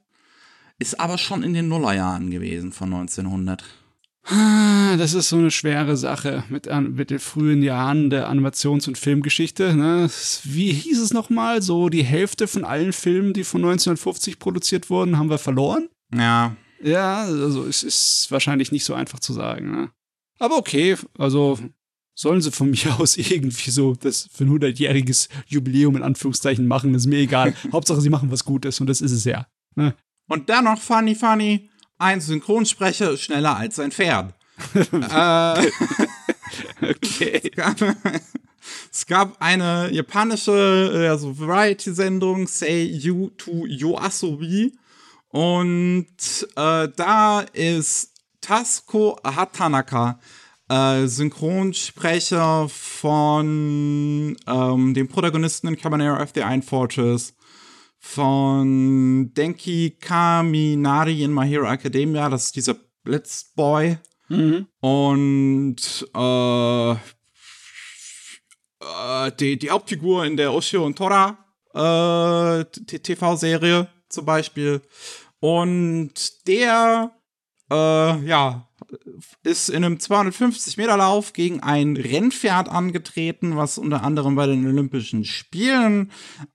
[0.78, 3.64] Ist aber schon in den Nullerjahren gewesen von 1900.
[4.24, 8.98] Ah, das ist so eine schwere Sache mit, mit den frühen Jahren der Animations- und
[8.98, 9.74] Filmgeschichte.
[9.74, 10.10] Ne?
[10.44, 11.62] Wie hieß es nochmal?
[11.62, 15.88] So die Hälfte von allen Filmen, die von 1950 produziert wurden, haben wir verloren.
[16.14, 16.54] Ja.
[16.82, 19.70] Ja, also es ist wahrscheinlich nicht so einfach zu sagen.
[19.70, 19.90] Ne?
[20.38, 21.58] Aber okay, also
[22.14, 26.94] sollen sie von mir aus irgendwie so das für ein 100-jähriges Jubiläum in Anführungszeichen machen,
[26.94, 27.54] ist mir egal.
[27.72, 29.46] Hauptsache, sie machen was Gutes und das ist es ja.
[29.76, 29.94] Ne?
[30.28, 31.69] Und dann noch funny, funny,
[32.00, 34.34] ein Synchronsprecher ist schneller als ein Pferd.
[34.74, 35.70] äh,
[36.82, 37.40] okay.
[37.52, 37.96] Es gab,
[38.92, 44.72] es gab eine japanische also Variety-Sendung, Say You to Yoasobi.
[45.28, 46.06] Und
[46.56, 50.18] äh, da ist Tasko Hatanaka,
[50.68, 57.34] äh, Synchronsprecher von ähm, dem Protagonisten in Cabanera of the Iron Fortress,
[58.00, 62.74] von Denki Kaminari in My Hero Academia, das ist dieser
[63.04, 63.98] Blitzboy.
[64.28, 64.66] Mhm.
[64.80, 66.96] Und äh, äh,
[69.38, 71.38] die, die Hauptfigur in der Oshio und Tora
[71.74, 74.80] äh, TV-Serie zum Beispiel.
[75.40, 77.12] Und der,
[77.70, 78.68] äh, ja,
[79.42, 84.66] ist in einem 250 Meter Lauf gegen ein Rennpferd angetreten, was unter anderem bei den
[84.66, 86.10] Olympischen Spielen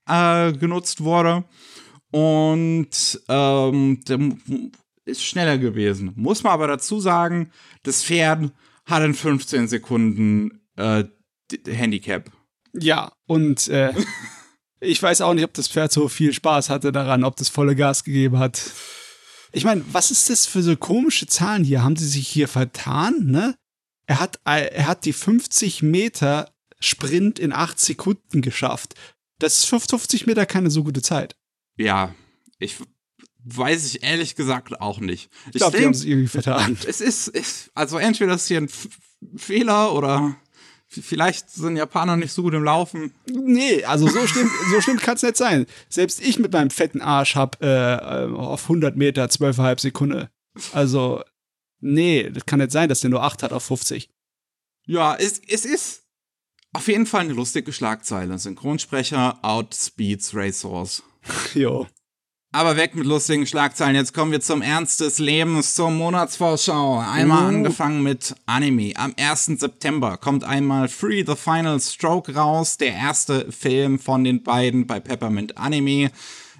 [0.08, 1.44] äh, genutzt wurde.
[2.10, 4.18] Und ähm, der
[5.04, 6.12] ist schneller gewesen.
[6.16, 7.50] Muss man aber dazu sagen,
[7.82, 8.52] das Pferd
[8.84, 11.04] hat in 15 Sekunden äh,
[11.66, 12.30] Handicap.
[12.72, 13.92] Ja, und äh,
[14.80, 17.74] ich weiß auch nicht, ob das Pferd so viel Spaß hatte daran, ob das volle
[17.76, 18.72] Gas gegeben hat.
[19.56, 21.82] Ich meine, was ist das für so komische Zahlen hier?
[21.82, 23.56] Haben sie sich hier vertan, ne?
[24.04, 28.94] Er hat, er hat die 50 Meter Sprint in 8 Sekunden geschafft.
[29.38, 31.36] Das ist 50 Meter keine so gute Zeit.
[31.78, 32.14] Ja,
[32.58, 32.76] ich
[33.44, 35.30] weiß ich ehrlich gesagt auch nicht.
[35.48, 36.76] Ich, ich glaube, die haben es irgendwie vertan.
[36.86, 38.88] Es ist, ist, also entweder ist hier ein F
[39.36, 40.36] Fehler oder
[40.88, 43.12] Vielleicht sind Japaner nicht so gut im Laufen.
[43.26, 45.66] Nee, also so stimmt, so stimmt kann es nicht sein.
[45.88, 50.28] Selbst ich mit meinem fetten Arsch hab äh, auf 100 Meter 12,5 Sekunden.
[50.72, 51.22] Also,
[51.80, 54.08] nee, das kann nicht sein, dass der nur 8 hat auf 50.
[54.86, 56.04] Ja, es, es ist
[56.72, 58.38] auf jeden Fall eine lustige Schlagzeile.
[58.38, 61.02] Synchronsprecher outspeeds Racehorse.
[61.54, 61.86] jo.
[62.56, 63.96] Aber weg mit lustigen Schlagzeilen.
[63.96, 67.00] Jetzt kommen wir zum Ernst des Lebens, zur Monatsvorschau.
[67.00, 67.48] Einmal uh.
[67.48, 68.94] angefangen mit Anime.
[68.96, 69.44] Am 1.
[69.60, 75.00] September kommt einmal Free the Final Stroke raus, der erste Film von den beiden bei
[75.00, 76.10] Peppermint Anime.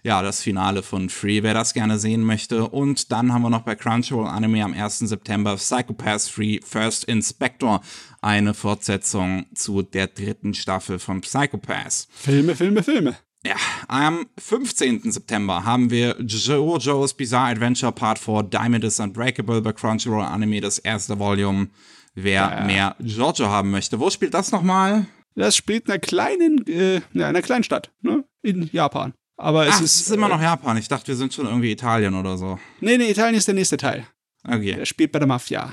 [0.02, 2.68] Ja, das Finale von Free, wer das gerne sehen möchte.
[2.68, 4.98] Und dann haben wir noch bei Crunchyroll Anime am 1.
[4.98, 7.80] September Psychopath Free First Inspector.
[8.20, 12.06] Eine Fortsetzung zu der dritten Staffel von Psychopath.
[12.12, 13.16] Filme, Filme, Filme.
[13.46, 13.54] Ja,
[13.86, 15.12] am 15.
[15.12, 20.78] September haben wir JoJo's Bizarre Adventure Part 4 Diamond is Unbreakable bei Crunchyroll Anime, das
[20.78, 21.68] erste Volume.
[22.16, 22.64] Wer ja.
[22.64, 24.00] mehr JoJo haben möchte.
[24.00, 25.06] Wo spielt das nochmal?
[25.36, 28.24] Das spielt in einer kleinen, äh, in einer kleinen Stadt, ne?
[28.42, 29.12] In Japan.
[29.36, 29.94] Aber es Ach, ist.
[29.94, 30.76] Es ist immer noch Japan.
[30.78, 32.58] Ich dachte, wir sind schon irgendwie Italien oder so.
[32.80, 34.08] Nee, nee, Italien ist der nächste Teil.
[34.42, 34.72] Okay.
[34.72, 35.72] Er spielt bei der Mafia.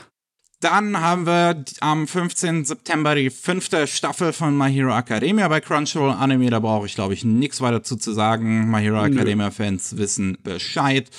[0.64, 2.64] Dann haben wir am 15.
[2.64, 6.50] September die fünfte Staffel von My Hero Academia bei Crunchyroll Anime.
[6.50, 8.72] Da brauche ich, glaube ich, nichts weiter dazu zu sagen.
[8.72, 11.10] My Hero Academia-Fans wissen Bescheid.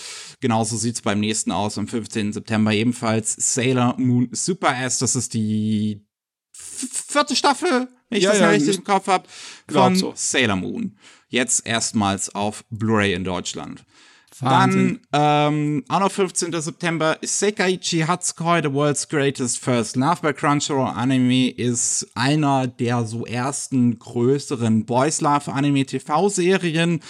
[0.41, 2.33] Genauso sieht es beim nächsten aus, am 15.
[2.33, 4.99] September ebenfalls Sailor Moon Super S.
[5.01, 6.07] Das ist die
[6.55, 9.29] vierte Staffel, wenn ich Ja, das ja, richtig im Kopf habe,
[9.71, 10.15] von so.
[10.17, 10.97] Sailor Moon.
[11.29, 13.85] Jetzt erstmals auf Blu-ray in Deutschland.
[14.41, 15.01] Wahnsinn.
[15.11, 16.61] Dann, ähm, auch noch 15.
[16.61, 23.27] September, Sekaiichi Hatsukoi, The World's Greatest First Love bei Crunchyroll Anime ist einer der so
[23.27, 27.01] ersten größeren Boys Love Anime TV-Serien.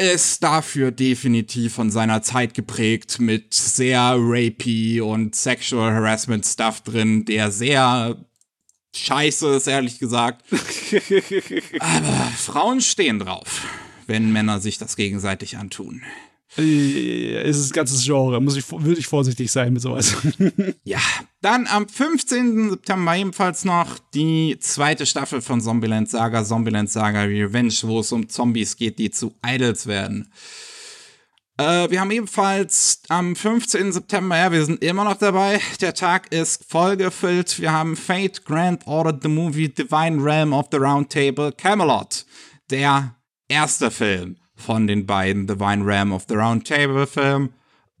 [0.00, 7.24] Ist dafür definitiv von seiner Zeit geprägt mit sehr rapey und Sexual Harassment Stuff drin,
[7.24, 8.16] der sehr
[8.94, 10.44] scheiße ist, ehrlich gesagt.
[11.80, 13.66] Aber Frauen stehen drauf,
[14.06, 16.02] wenn Männer sich das gegenseitig antun.
[16.56, 18.40] Äh, ist ein ganzes Genre.
[18.40, 20.16] Muss ich, würde ich vorsichtig sein mit sowas.
[20.84, 21.00] Ja,
[21.42, 22.70] dann am 15.
[22.70, 28.28] September ebenfalls noch die zweite Staffel von Zombieland Saga, Zombieland Saga Revenge, wo es um
[28.28, 30.32] Zombies geht, die zu Idols werden.
[31.58, 33.92] Äh, wir haben ebenfalls am 15.
[33.92, 35.60] September, ja, wir sind immer noch dabei.
[35.80, 37.60] Der Tag ist vollgefüllt.
[37.60, 42.24] Wir haben Fate, Grand Order, The Movie, Divine Realm of the Round Table, Camelot.
[42.70, 43.14] Der
[43.48, 47.50] erste Film von den beiden Divine Realm of the Round Table Film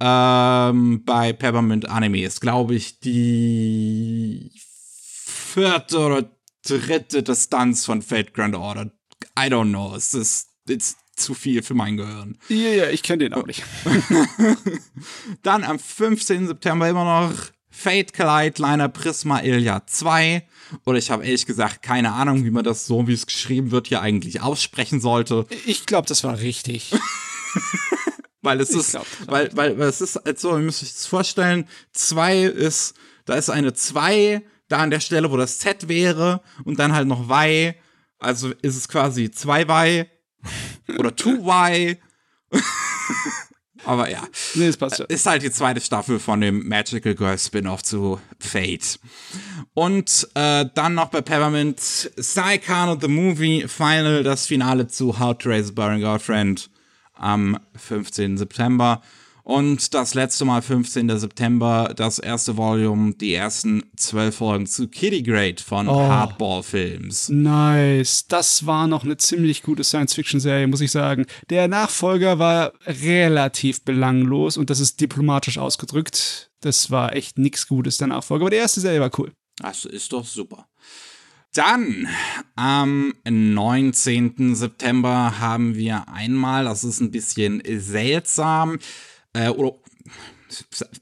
[0.00, 6.30] ähm, bei Peppermint Anime ist, glaube ich, die vierte oder
[6.66, 8.92] dritte Distanz von Fate Grand Order.
[9.38, 9.94] I don't know.
[9.96, 12.38] Es ist, it's zu viel für mein Gehirn.
[12.48, 13.64] ja, ja, ich kenne den auch nicht.
[15.42, 16.46] Dann am 15.
[16.46, 17.34] September immer noch
[17.70, 20.46] Fate Collide Liner Prisma Ilya 2.
[20.84, 23.88] Oder ich habe ehrlich gesagt keine Ahnung, wie man das so, wie es geschrieben wird,
[23.88, 25.46] hier eigentlich aussprechen sollte.
[25.66, 26.92] Ich glaube, das war richtig.
[28.42, 30.92] Weil es Ich ist, glaub, weil, weil, weil es ist halt so, ihr müsst euch
[30.92, 32.94] das vorstellen, 2 ist,
[33.24, 37.08] da ist eine 2 da an der Stelle, wo das Z wäre und dann halt
[37.08, 37.74] noch Y.
[38.18, 40.06] Also ist es quasi 2Y
[40.98, 41.98] oder 2Y.
[43.88, 44.20] Aber ja.
[44.54, 45.06] Nee, das passt ja.
[45.06, 49.00] Ist halt die zweite Staffel von dem Magical Girl Spin-off zu Fate.
[49.72, 55.48] Und äh, dann noch bei Peppermint Saikano The Movie Final, das Finale zu How to
[55.48, 56.68] Raise a Boring Girlfriend
[57.14, 58.36] am 15.
[58.36, 59.00] September.
[59.48, 61.18] Und das letzte Mal 15.
[61.18, 67.30] September, das erste Volume, die ersten zwölf Folgen zu Kitty Grade von Hardball Films.
[67.30, 68.26] Nice.
[68.26, 71.24] Das war noch eine ziemlich gute Science-Fiction-Serie, muss ich sagen.
[71.48, 76.50] Der Nachfolger war relativ belanglos und das ist diplomatisch ausgedrückt.
[76.60, 78.42] Das war echt nichts Gutes, der Nachfolger.
[78.42, 79.32] Aber die erste Serie war cool.
[79.62, 80.66] Das ist doch super.
[81.54, 82.06] Dann
[82.54, 84.54] am 19.
[84.54, 88.78] September haben wir einmal, das ist ein bisschen seltsam,
[89.38, 89.74] äh, oder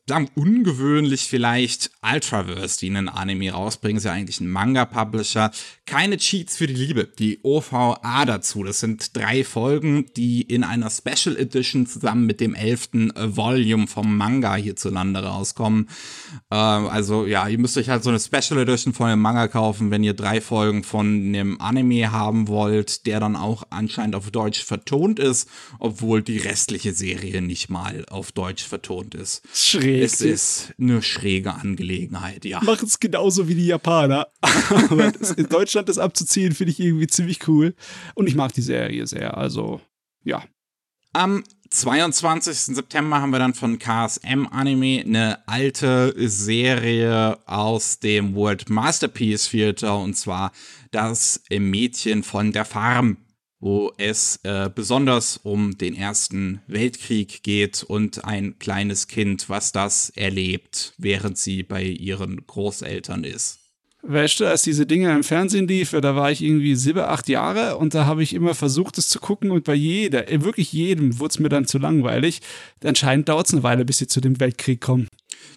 [0.06, 5.50] sagen ungewöhnlich vielleicht Ultraverse, die einen Anime rausbringen, ist ja eigentlich ein Manga-Publisher.
[5.86, 8.64] Keine Cheats für die Liebe, die OVA dazu.
[8.64, 14.16] Das sind drei Folgen, die in einer Special Edition zusammen mit dem elften Volume vom
[14.16, 15.88] Manga hierzulande rauskommen.
[16.50, 19.90] Äh, also ja, ihr müsst euch halt so eine Special Edition von dem Manga kaufen,
[19.90, 24.64] wenn ihr drei Folgen von einem Anime haben wollt, der dann auch anscheinend auf Deutsch
[24.64, 29.35] vertont ist, obwohl die restliche Serie nicht mal auf Deutsch vertont ist.
[29.52, 30.02] Schräg.
[30.02, 32.60] Es ist eine schräge Angelegenheit, ja.
[32.62, 34.28] machen es genauso wie die Japaner.
[34.90, 37.74] Aber das, in Deutschland das abzuziehen, finde ich irgendwie ziemlich cool.
[38.14, 39.36] Und ich mag die Serie sehr.
[39.36, 39.80] Also,
[40.24, 40.42] ja.
[41.12, 42.74] Am 22.
[42.76, 49.98] September haben wir dann von KSM Anime eine alte Serie aus dem World Masterpiece Theater
[49.98, 50.52] und zwar
[50.90, 53.16] das Mädchen von der Farm,
[53.60, 60.10] wo es äh, besonders um den Ersten Weltkrieg geht und ein kleines Kind, was das
[60.10, 63.60] erlebt, während sie bei ihren Großeltern ist.
[64.08, 67.76] Weißt du, als diese Dinge im Fernsehen liefen, da war ich irgendwie sieben, acht Jahre
[67.76, 71.18] und da habe ich immer versucht, es zu gucken und bei jeder, äh, wirklich jedem,
[71.18, 72.40] wurde es mir dann zu langweilig.
[72.84, 75.08] Anscheinend dauert es eine Weile, bis sie zu dem Weltkrieg kommen.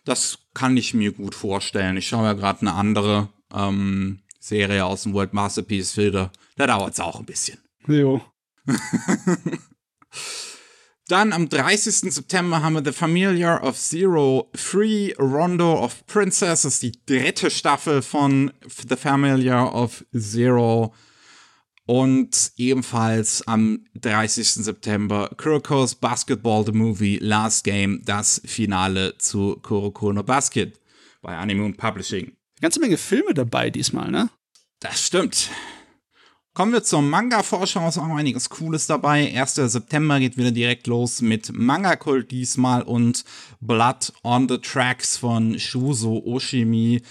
[0.03, 1.97] Das kann ich mir gut vorstellen.
[1.97, 6.31] Ich schaue ja gerade eine andere ähm, Serie aus dem World Masterpiece Filter.
[6.55, 7.59] Da dauert es auch ein bisschen.
[7.87, 8.21] Jo.
[11.07, 12.13] Dann am 30.
[12.13, 16.61] September haben wir The Familiar of Zero Free Rondo of Princess.
[16.61, 18.53] Das ist die dritte Staffel von
[18.87, 20.93] The Familiar of Zero.
[21.87, 24.47] Und ebenfalls am 30.
[24.65, 30.79] September Kuroko's Basketball The Movie Last Game, das Finale zu Kuroko no Basket
[31.23, 32.33] bei Anime Publishing.
[32.61, 34.29] Ganze Menge Filme dabei diesmal, ne?
[34.79, 35.49] Das stimmt.
[36.53, 39.33] Kommen wir zur Manga-Vorschau, ist auch einiges Cooles dabei.
[39.33, 39.55] 1.
[39.55, 43.23] September geht wieder direkt los mit Manga-Kult diesmal und
[43.61, 47.01] Blood on the Tracks von Shuzo Oshimi,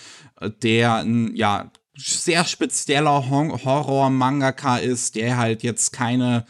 [0.62, 6.44] der ein, ja, sehr spezieller Horror-Mangaka ist, der halt jetzt keine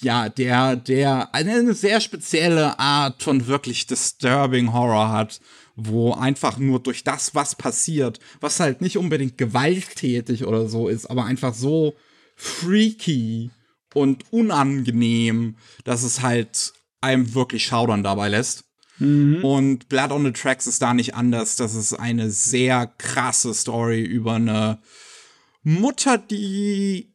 [0.00, 5.40] ja, der, der eine sehr spezielle Art von wirklich disturbing Horror hat
[5.76, 11.06] wo einfach nur durch das, was passiert, was halt nicht unbedingt gewalttätig oder so ist,
[11.06, 11.94] aber einfach so
[12.36, 13.50] freaky
[13.92, 18.64] und unangenehm, dass es halt einem wirklich schaudern dabei lässt.
[18.98, 19.44] Mhm.
[19.44, 21.56] Und Blood on the Tracks ist da nicht anders.
[21.56, 24.78] Das ist eine sehr krasse Story über eine
[25.62, 27.14] Mutter, die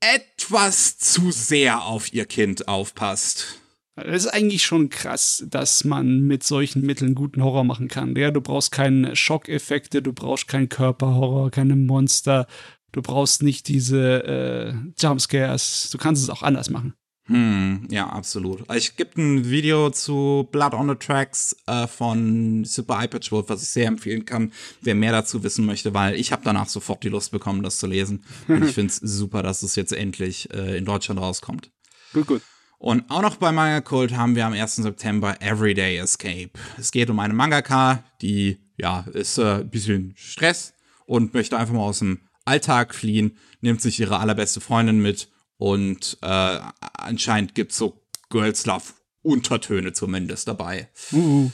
[0.00, 3.59] etwas zu sehr auf ihr Kind aufpasst.
[4.04, 8.14] Das ist eigentlich schon krass, dass man mit solchen Mitteln guten Horror machen kann.
[8.16, 12.46] Ja, du brauchst keine Schockeffekte, du brauchst keinen Körperhorror, keine Monster,
[12.92, 15.90] du brauchst nicht diese äh, Jumpscares.
[15.90, 16.94] Du kannst es auch anders machen.
[17.30, 18.64] Hm, ja, absolut.
[18.68, 23.62] Es gibt ein Video zu Blood on the Tracks äh, von Super iPad Wolf, was
[23.62, 27.08] ich sehr empfehlen kann, wer mehr dazu wissen möchte, weil ich habe danach sofort die
[27.08, 28.24] Lust bekommen, das zu lesen.
[28.48, 31.70] Und ich finde es super, dass es jetzt endlich äh, in Deutschland rauskommt.
[32.12, 32.42] Gut, gut.
[32.80, 34.76] Und auch noch bei Manga Cult haben wir am 1.
[34.76, 36.52] September Everyday Escape.
[36.78, 40.72] Es geht um eine Mangaka, die, ja, ist äh, ein bisschen Stress
[41.04, 45.28] und möchte einfach mal aus dem Alltag fliehen, nimmt sich ihre allerbeste Freundin mit
[45.58, 46.58] und äh,
[46.94, 48.00] anscheinend gibt's so
[48.30, 50.88] Girls Love Untertöne zumindest dabei.
[51.12, 51.50] Uh.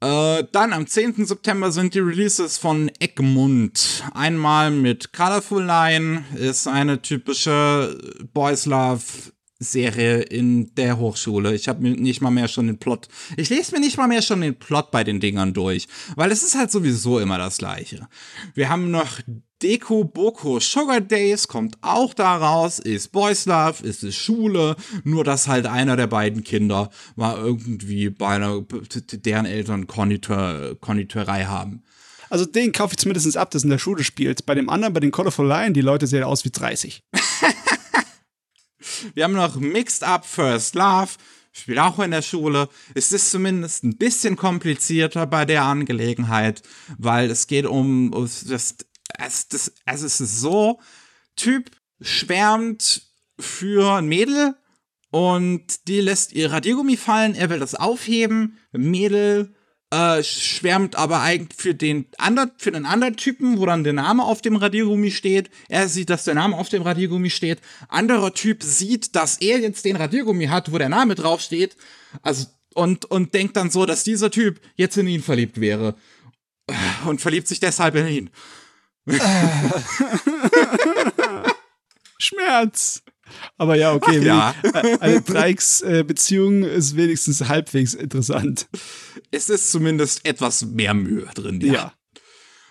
[0.00, 1.26] Äh, dann am 10.
[1.26, 4.04] September sind die Releases von Egmont.
[4.14, 7.98] Einmal mit Colorful Line, ist eine typische
[8.32, 9.02] Boys Love
[9.60, 11.54] Serie in der Hochschule.
[11.54, 13.08] Ich habe mir nicht mal mehr schon den Plot.
[13.36, 16.42] Ich lese mir nicht mal mehr schon den Plot bei den Dingern durch, weil es
[16.42, 18.08] ist halt sowieso immer das gleiche.
[18.54, 19.20] Wir haben noch
[19.60, 25.48] Deko Boko Sugar Days kommt auch daraus, ist Boys Love, ist es Schule, nur dass
[25.48, 28.64] halt einer der beiden Kinder mal irgendwie bei einer,
[29.12, 31.82] deren Eltern Konditor, Konditorei haben.
[32.30, 34.46] Also den kaufe ich zumindest ab, das in der Schule spielt.
[34.46, 37.02] Bei dem anderen, bei den Colorful Line, die Leute sehen aus wie 30.
[39.14, 41.10] Wir haben noch Mixed Up First Love.
[41.52, 42.68] Spielt auch in der Schule.
[42.94, 46.62] Es ist zumindest ein bisschen komplizierter bei der Angelegenheit,
[46.98, 48.76] weil es geht um, das,
[49.18, 50.80] es, das, es ist so,
[51.34, 51.70] Typ
[52.00, 53.02] schwärmt
[53.40, 54.54] für ein Mädel
[55.10, 59.54] und die lässt ihr Radiergummi fallen, er will das aufheben, Mädel
[59.90, 64.22] äh, schwärmt aber eigentlich für den anderen, für den anderen Typen, wo dann der Name
[64.22, 65.50] auf dem Radiergummi steht.
[65.68, 67.60] Er sieht, dass der Name auf dem Radiergummi steht.
[67.88, 71.76] Anderer Typ sieht, dass er jetzt den Radiergummi hat, wo der Name drauf steht.
[72.22, 75.94] Also, und, und denkt dann so, dass dieser Typ jetzt in ihn verliebt wäre.
[77.06, 78.30] Und verliebt sich deshalb in ihn.
[82.18, 83.02] Schmerz.
[83.56, 84.24] Aber ja, okay.
[84.24, 84.54] Ja.
[85.00, 88.68] Eine Dreiecksbeziehung ist wenigstens halbwegs interessant.
[89.30, 91.60] Es ist zumindest etwas mehr Mühe drin.
[91.60, 91.72] Ja.
[91.72, 91.92] ja.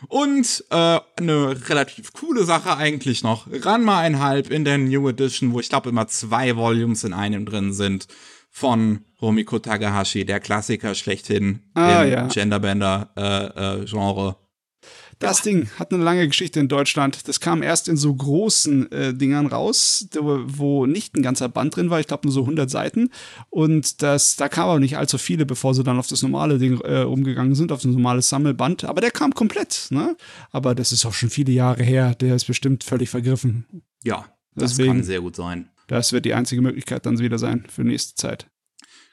[0.07, 3.47] Und äh, eine relativ coole Sache eigentlich noch.
[3.51, 7.73] Ranma einhalb in der New Edition, wo ich glaube immer zwei Volumes in einem drin
[7.73, 8.07] sind.
[8.49, 12.27] Von Romiko Takahashi, der Klassiker schlechthin ah, im ja.
[12.27, 14.27] Genderbender-Genre.
[14.27, 14.33] Äh, äh,
[15.19, 17.27] das Ding hat eine lange Geschichte in Deutschland.
[17.27, 21.89] Das kam erst in so großen äh, Dingern raus, wo nicht ein ganzer Band drin
[21.89, 21.99] war.
[21.99, 23.09] Ich glaube nur so 100 Seiten.
[23.49, 26.79] Und das, da kam aber nicht allzu viele, bevor sie dann auf das normale Ding
[26.83, 28.83] äh, umgegangen sind, auf das normale Sammelband.
[28.83, 29.87] Aber der kam komplett.
[29.89, 30.15] Ne?
[30.51, 32.15] Aber das ist auch schon viele Jahre her.
[32.15, 33.65] Der ist bestimmt völlig vergriffen.
[34.03, 35.69] Ja, das Deswegen, kann sehr gut sein.
[35.87, 38.47] Das wird die einzige Möglichkeit dann wieder sein für nächste Zeit.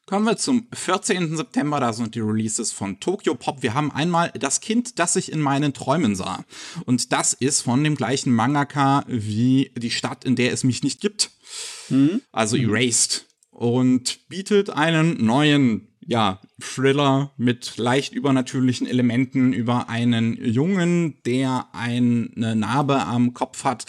[0.06, 1.34] Kommen wir zum 14.
[1.34, 3.62] September, da sind die Releases von Tokyo Pop.
[3.62, 6.44] Wir haben einmal das Kind, das ich in meinen Träumen sah.
[6.84, 11.00] Und das ist von dem gleichen Mangaka wie die Stadt, in der es mich nicht
[11.00, 11.30] gibt.
[11.88, 12.20] Mhm.
[12.32, 13.24] Also Erased.
[13.50, 22.28] Und bietet einen neuen, ja, Thriller mit leicht übernatürlichen Elementen über einen Jungen, der eine
[22.56, 23.86] Narbe am Kopf hat,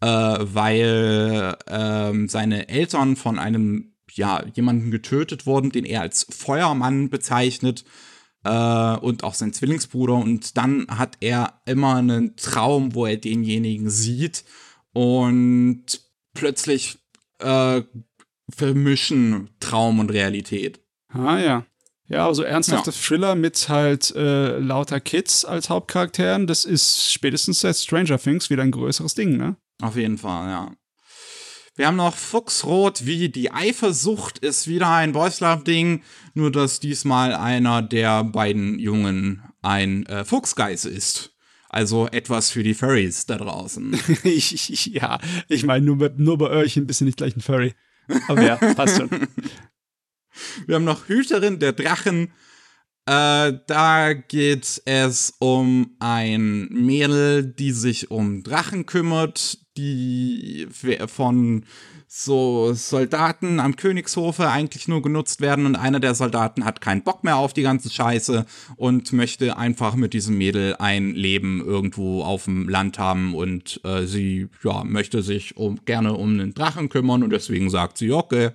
[0.00, 7.10] äh, weil äh, seine Eltern von einem ja, jemanden getötet worden, den er als Feuermann
[7.10, 7.84] bezeichnet
[8.44, 10.14] äh, und auch sein Zwillingsbruder.
[10.14, 14.44] Und dann hat er immer einen Traum, wo er denjenigen sieht
[14.92, 15.84] und
[16.34, 16.98] plötzlich
[17.38, 17.82] äh,
[18.54, 20.80] vermischen Traum und Realität.
[21.08, 21.66] Ah ja.
[22.08, 22.96] Ja, also ernsthafte ja.
[22.96, 28.62] Thriller mit halt äh, lauter Kids als Hauptcharakteren, das ist spätestens seit Stranger Things wieder
[28.62, 29.56] ein größeres Ding, ne?
[29.82, 30.72] Auf jeden Fall, ja.
[31.76, 36.02] Wir haben noch Fuchsrot wie die Eifersucht ist wieder ein Boys Love Ding,
[36.32, 41.36] nur dass diesmal einer der beiden Jungen ein äh, Fuchsgeist ist.
[41.68, 43.94] Also etwas für die Furries da draußen.
[44.24, 45.18] ich, ja,
[45.48, 47.74] ich meine, nur, nur bei Öhrchen bist du nicht gleich ein Furry.
[48.28, 49.10] Aber ja, passt schon.
[50.64, 52.32] Wir haben noch Hüterin der Drachen.
[53.04, 60.68] Äh, da geht es um ein Mädel, die sich um Drachen kümmert, die
[61.06, 61.64] von
[62.08, 67.24] so Soldaten am Königshofe eigentlich nur genutzt werden und einer der Soldaten hat keinen Bock
[67.24, 68.46] mehr auf die ganze Scheiße
[68.76, 74.06] und möchte einfach mit diesem Mädel ein Leben irgendwo auf dem Land haben und äh,
[74.06, 78.50] sie ja möchte sich um, gerne um den Drachen kümmern und deswegen sagt sie okay.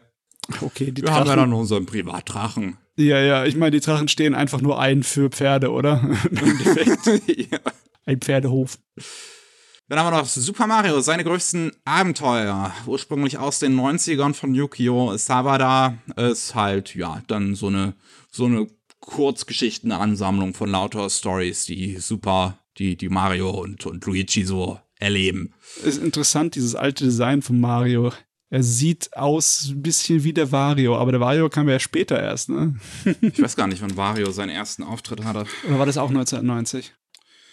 [0.62, 1.20] Okay, die Wir Drachen.
[1.20, 2.78] haben ja dann unseren Privatdrachen.
[2.98, 6.02] Ja, ja, ich meine, die Drachen stehen einfach nur ein für Pferde, oder?
[6.30, 7.28] Im Endeffekt.
[7.52, 7.60] ja.
[8.06, 8.78] Ein Pferdehof.
[9.92, 12.74] Dann haben wir noch Super Mario, seine größten Abenteuer.
[12.86, 15.98] Ursprünglich aus den 90ern von Yukio Sawada.
[16.16, 17.94] Ist halt, ja, dann so eine,
[18.32, 18.68] so eine
[19.02, 25.54] Kurzgeschichtenansammlung von lauter Stories, die Super, die, die Mario und, und Luigi so erleben.
[25.84, 28.14] Ist interessant, dieses alte Design von Mario.
[28.50, 32.48] Er sieht aus ein bisschen wie der Wario, aber der Wario kam ja später erst,
[32.48, 32.78] ne?
[33.20, 35.46] ich weiß gar nicht, wann Wario seinen ersten Auftritt hatte.
[35.68, 36.94] Oder war das auch 1990?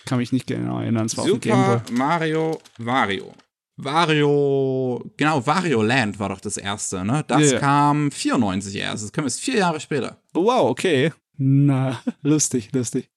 [0.09, 1.07] Kann mich nicht genau erinnern.
[1.07, 3.35] Es war Super Mario Wario.
[3.77, 7.25] Wario, genau, Wario Land war doch das erste, ne?
[7.29, 7.61] Das yeah.
[7.61, 9.05] kam 94 erst.
[9.05, 10.21] Das kam erst vier Jahre später.
[10.33, 11.13] Wow, okay.
[11.37, 13.09] Na, lustig, lustig.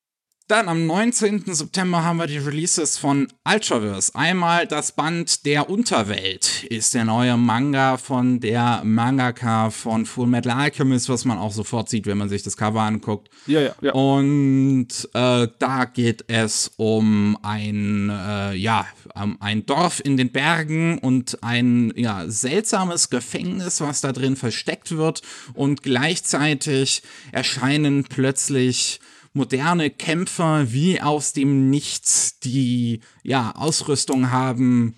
[0.52, 1.46] Dann am 19.
[1.46, 4.14] September haben wir die Releases von Ultraverse.
[4.16, 10.52] Einmal das Band Der Unterwelt ist der neue Manga von der Mangaka von Full Metal
[10.52, 13.30] Alchemist, was man auch sofort sieht, wenn man sich das Cover anguckt.
[13.48, 13.94] Ja, ja, ja.
[13.94, 18.86] Und äh, da geht es um ein, äh, ja,
[19.16, 24.98] um ein Dorf in den Bergen und ein ja, seltsames Gefängnis, was da drin versteckt
[24.98, 25.22] wird.
[25.54, 29.00] Und gleichzeitig erscheinen plötzlich
[29.34, 34.96] moderne Kämpfer wie aus dem Nichts, die ja Ausrüstung haben,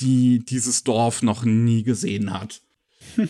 [0.00, 2.62] die dieses Dorf noch nie gesehen hat.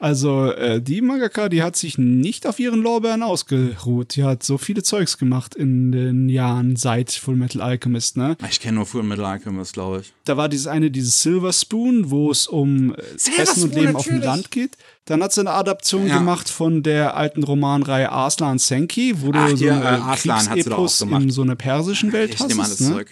[0.00, 4.14] Also äh, die Mangaka, die hat sich nicht auf ihren Lorbeeren ausgeruht.
[4.14, 8.36] Die hat so viele Zeugs gemacht in den Jahren seit Full Metal Alchemist, ne?
[8.48, 10.12] Ich kenne nur Full Metal Alchemist, glaube ich.
[10.24, 13.96] Da war dieses eine, dieses Silver Spoon, wo es um äh, Essen und Leben natürlich.
[13.96, 14.76] auf dem Land geht.
[15.04, 16.18] Dann hat sie eine Adaption ja.
[16.18, 21.30] gemacht von der alten Romanreihe Arslan Senki, wo Ach, du so ja, äh, Kriegsepos in
[21.30, 22.50] so einer persischen Welt ich hast.
[22.50, 22.88] Ich nehme alles ne?
[22.88, 23.08] zurück.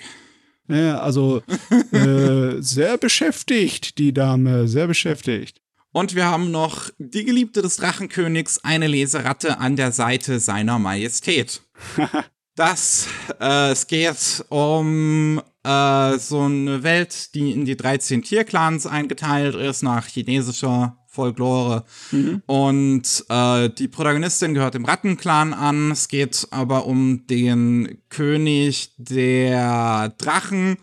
[0.69, 1.43] Ja, also
[1.93, 5.61] äh, sehr beschäftigt, die Dame, sehr beschäftigt.
[5.97, 11.63] Und wir haben noch die Geliebte des Drachenkönigs, eine Leseratte an der Seite seiner Majestät.
[12.55, 13.09] das,
[13.41, 19.83] äh, es geht um äh, so eine Welt, die in die 13 Tierclans eingeteilt ist,
[19.83, 21.87] nach chinesischer Folklore.
[22.11, 22.43] Mhm.
[22.45, 25.93] Und äh, die Protagonistin gehört dem Rattenclan an.
[25.93, 30.77] Es geht aber um den König der Drachen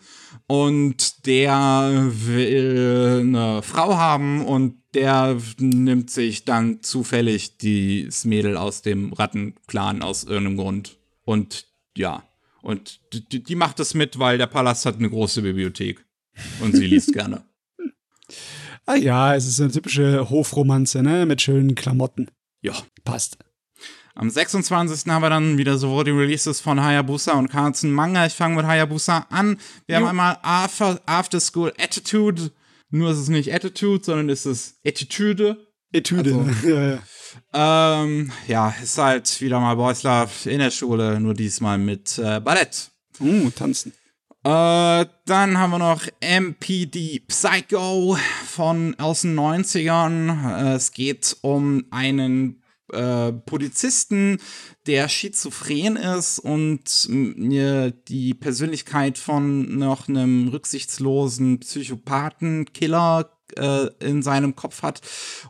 [0.48, 8.82] und der will eine Frau haben und der nimmt sich dann zufällig das Mädel aus
[8.82, 10.98] dem Rattenclan aus irgendeinem Grund.
[11.26, 11.68] Und
[11.98, 12.24] ja,
[12.62, 16.04] und die, die macht das mit, weil der Palast hat eine große Bibliothek
[16.62, 17.44] und sie liest gerne.
[18.86, 22.30] Ah ja, es ist eine typische Hofromanze, ne, mit schönen Klamotten.
[22.62, 22.74] Ja.
[23.04, 23.38] Passt.
[24.16, 25.12] Am 26.
[25.12, 28.26] haben wir dann wieder sowohl die Releases von Hayabusa und Carlson Manga.
[28.26, 29.58] Ich fange mit Hayabusa an.
[29.88, 30.02] Wir jo.
[30.02, 32.52] haben einmal After, After School Attitude.
[32.94, 35.58] Nur ist es nicht Attitude, sondern ist es Attitude.
[35.96, 36.36] Attitude.
[36.36, 37.00] Also, ja,
[37.52, 38.04] ja.
[38.04, 42.40] Ähm, ja, ist halt wieder mal Boys Love in der Schule, nur diesmal mit äh,
[42.40, 42.92] Ballett.
[43.20, 43.94] Uh, tanzen.
[44.44, 48.16] Äh, dann haben wir noch MPD Psycho
[48.46, 50.60] von aus den 90ern.
[50.60, 54.38] Äh, es geht um einen äh, Polizisten,
[54.88, 64.56] der schizophren ist und die Persönlichkeit von noch einem rücksichtslosen Psychopathen, Killer äh, in seinem
[64.56, 65.02] Kopf hat.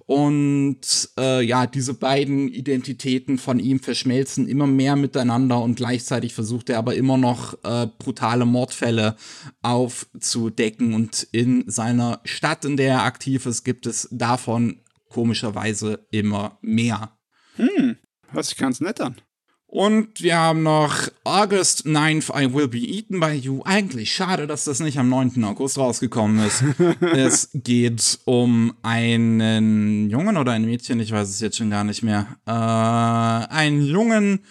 [0.05, 6.69] Und äh, ja, diese beiden Identitäten von ihm verschmelzen immer mehr miteinander und gleichzeitig versucht
[6.69, 9.15] er aber immer noch äh, brutale Mordfälle
[9.61, 10.93] aufzudecken.
[10.93, 17.11] Und in seiner Stadt, in der er aktiv ist, gibt es davon komischerweise immer mehr.
[17.55, 17.92] Hm,
[18.33, 19.15] hört sich ganz nett an.
[19.73, 23.63] Und wir haben noch August 9th, I Will Be Eaten by You.
[23.65, 25.43] Eigentlich schade, dass das nicht am 9.
[25.45, 26.63] August rausgekommen ist.
[27.01, 32.03] es geht um einen Jungen oder ein Mädchen, ich weiß es jetzt schon gar nicht
[32.03, 32.27] mehr.
[32.45, 34.41] Äh, einen Jungen,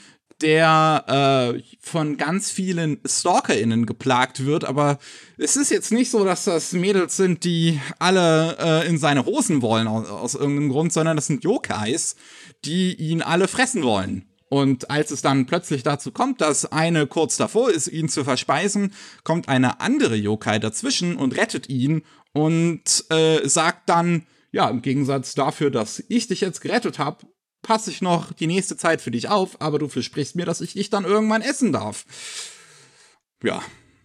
[0.43, 4.99] der äh, von ganz vielen StalkerInnen geplagt wird, aber
[5.39, 9.63] es ist jetzt nicht so, dass das Mädels sind, die alle äh, in seine Hosen
[9.63, 12.17] wollen aus, aus irgendeinem Grund, sondern das sind Yokais,
[12.65, 14.29] die ihn alle fressen wollen.
[14.49, 18.93] Und als es dann plötzlich dazu kommt, dass eine kurz davor ist, ihn zu verspeisen,
[19.25, 22.03] kommt eine andere Yokai dazwischen und rettet ihn
[22.35, 27.27] und äh, sagt dann, ja, im Gegensatz dafür, dass ich dich jetzt gerettet habe,
[27.63, 30.75] passe ich noch die nächste Zeit für dich auf, aber du versprichst mir, dass ich
[30.75, 32.05] dich dann irgendwann essen darf.
[33.43, 33.63] Ja.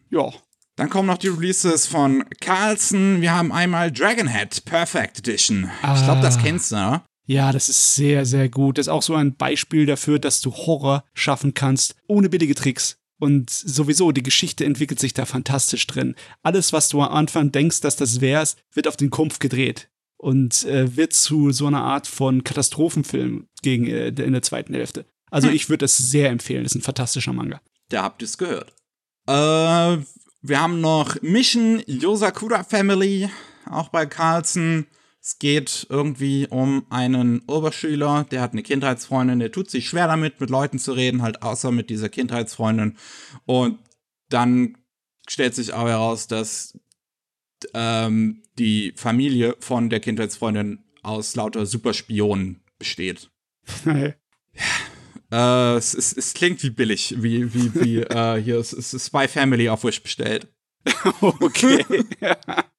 [0.10, 0.32] Ja.
[0.78, 3.20] Dann kommen noch die Releases von Carlson.
[3.20, 5.70] Wir haben einmal Dragonhead Perfect Edition.
[5.96, 6.42] Ich glaube, das Ah.
[6.42, 7.02] kennst du, ne?
[7.28, 8.78] Ja, das ist sehr, sehr gut.
[8.78, 12.98] Das ist auch so ein Beispiel dafür, dass du Horror schaffen kannst, ohne billige Tricks.
[13.20, 16.16] Und sowieso, die Geschichte entwickelt sich da fantastisch drin.
[16.44, 19.90] Alles, was du am Anfang denkst, dass das wär's, wird auf den Kumpf gedreht.
[20.18, 25.06] Und äh, wird zu so einer Art von Katastrophenfilm gegen äh, in der zweiten Hälfte.
[25.30, 25.56] Also Hm.
[25.56, 26.64] ich würde das sehr empfehlen.
[26.64, 27.62] Das ist ein fantastischer Manga.
[27.90, 28.74] Da habt ihr es gehört.
[29.28, 29.98] Äh,
[30.42, 33.30] wir haben noch Mission Yosakura Family,
[33.70, 34.88] auch bei Carlson.
[35.28, 40.40] Es geht irgendwie um einen Oberschüler, der hat eine Kindheitsfreundin, der tut sich schwer damit,
[40.40, 42.96] mit Leuten zu reden, halt außer mit dieser Kindheitsfreundin.
[43.46, 43.78] Und
[44.30, 44.78] dann
[45.28, 46.80] stellt sich auch heraus, dass
[47.74, 53.30] ähm, die Familie von der Kindheitsfreundin aus lauter Superspionen besteht.
[55.30, 59.28] Äh, es, es, es klingt wie billig, wie, wie, wie äh, hier ist, ist Spy
[59.28, 60.48] Family auf Wish bestellt.
[61.20, 61.84] okay.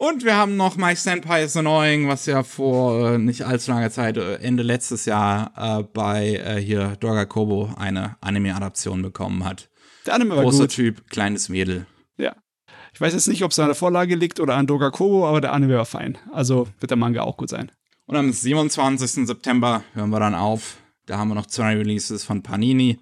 [0.00, 3.90] Und wir haben noch My Senpai is Annoying, was ja vor äh, nicht allzu langer
[3.90, 9.68] Zeit, äh, Ende letztes Jahr, äh, bei äh, hier Dorga Kobo eine Anime-Adaption bekommen hat.
[10.06, 10.70] Der Anime war Großer gut.
[10.70, 11.84] Typ, kleines Mädel.
[12.16, 12.34] Ja.
[12.94, 15.42] Ich weiß jetzt nicht, ob es an der Vorlage liegt oder an Doga Kobo, aber
[15.42, 16.16] der Anime war fein.
[16.32, 17.70] Also wird der Manga auch gut sein.
[18.06, 19.26] Und am 27.
[19.26, 20.78] September hören wir dann auf.
[21.04, 23.00] Da haben wir noch zwei Releases von Panini.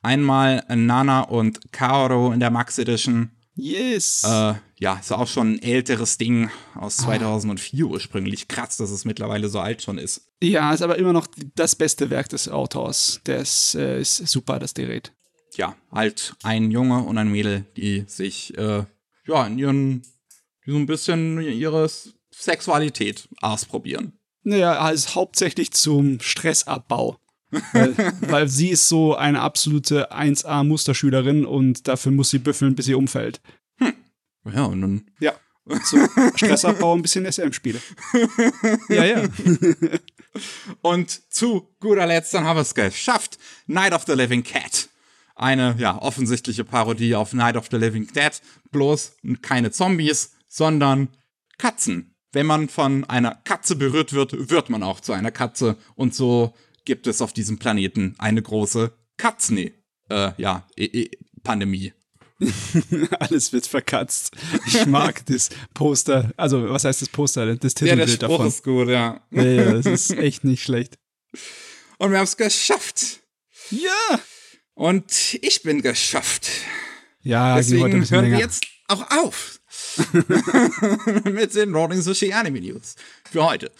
[0.00, 3.32] Einmal Nana und Kaoru in der Max Edition.
[3.58, 4.22] Yes.
[4.24, 8.46] Äh, ja, ist auch schon ein älteres Ding aus 2004 ursprünglich.
[8.46, 10.30] Krass, dass es mittlerweile so alt schon ist.
[10.40, 11.26] Ja, ist aber immer noch
[11.56, 13.20] das beste Werk des Autors.
[13.24, 15.12] Das äh, ist super, das Gerät.
[15.56, 18.84] Ja, halt ein Junge und ein Mädel, die sich, äh,
[19.26, 20.02] ja, in ihren,
[20.64, 21.90] die so ein bisschen ihre
[22.30, 24.12] Sexualität ausprobieren.
[24.44, 27.18] Naja, also hauptsächlich zum Stressabbau.
[27.72, 32.94] Weil, weil sie ist so eine absolute 1A-Musterschülerin und dafür muss sie büffeln, bis sie
[32.94, 33.40] umfällt.
[34.44, 35.32] Ja, und dann Ja.
[35.84, 37.80] Zum Stressabbau ein bisschen SM-Spiele.
[38.88, 39.22] ja, ja.
[40.82, 43.38] Und zu guter Letzt, dann haben wir es geschafft.
[43.66, 44.88] Night of the Living Cat.
[45.34, 48.40] Eine, ja, offensichtliche Parodie auf Night of the Living Dead.
[48.70, 51.08] Bloß keine Zombies, sondern
[51.58, 52.14] Katzen.
[52.32, 55.76] Wenn man von einer Katze berührt wird, wird man auch zu einer Katze.
[55.94, 56.54] Und so
[56.88, 59.72] gibt es auf diesem Planeten eine große Katzen, äh,
[60.38, 61.10] ja, e e
[61.42, 61.92] Pandemie.
[63.20, 64.30] Alles wird verkatzt.
[64.66, 66.32] Ich mag das Poster.
[66.38, 67.54] Also, was heißt das Poster?
[67.56, 68.48] Das Ja, der Titelbild davon.
[68.48, 69.20] ist gut, ja.
[69.30, 70.98] Ja, ja, das ist echt nicht schlecht.
[71.98, 73.20] Und wir haben es geschafft.
[73.70, 74.20] Ja!
[74.72, 76.48] Und ich bin geschafft.
[77.20, 79.60] Ja, Deswegen hören wir jetzt auch auf.
[81.24, 82.94] Mit den Rolling Sushi Anime News.
[83.30, 83.70] Für heute.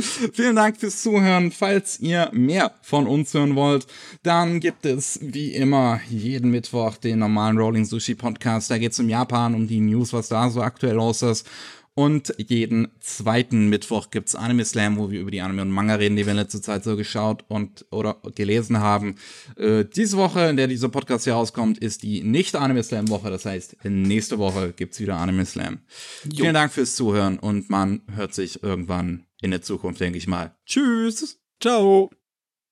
[0.32, 1.50] Vielen Dank fürs Zuhören.
[1.50, 3.86] Falls ihr mehr von uns hören wollt,
[4.22, 8.70] dann gibt es wie immer jeden Mittwoch den normalen Rolling Sushi Podcast.
[8.70, 11.46] Da geht es um Japan, um die News, was da so aktuell los ist.
[11.94, 16.16] Und jeden zweiten Mittwoch gibt's Anime Slam, wo wir über die Anime und Manga reden,
[16.16, 19.16] die wir in letzter Zeit so geschaut und oder gelesen haben.
[19.56, 23.28] Äh, diese Woche, in der dieser Podcast hier rauskommt, ist die nicht Anime Slam Woche.
[23.28, 25.80] Das heißt, nächste Woche gibt's wieder Anime Slam.
[26.34, 30.56] Vielen Dank fürs Zuhören und man hört sich irgendwann in der Zukunft, denke ich mal.
[30.66, 31.40] Tschüss!
[31.60, 32.10] Ciao!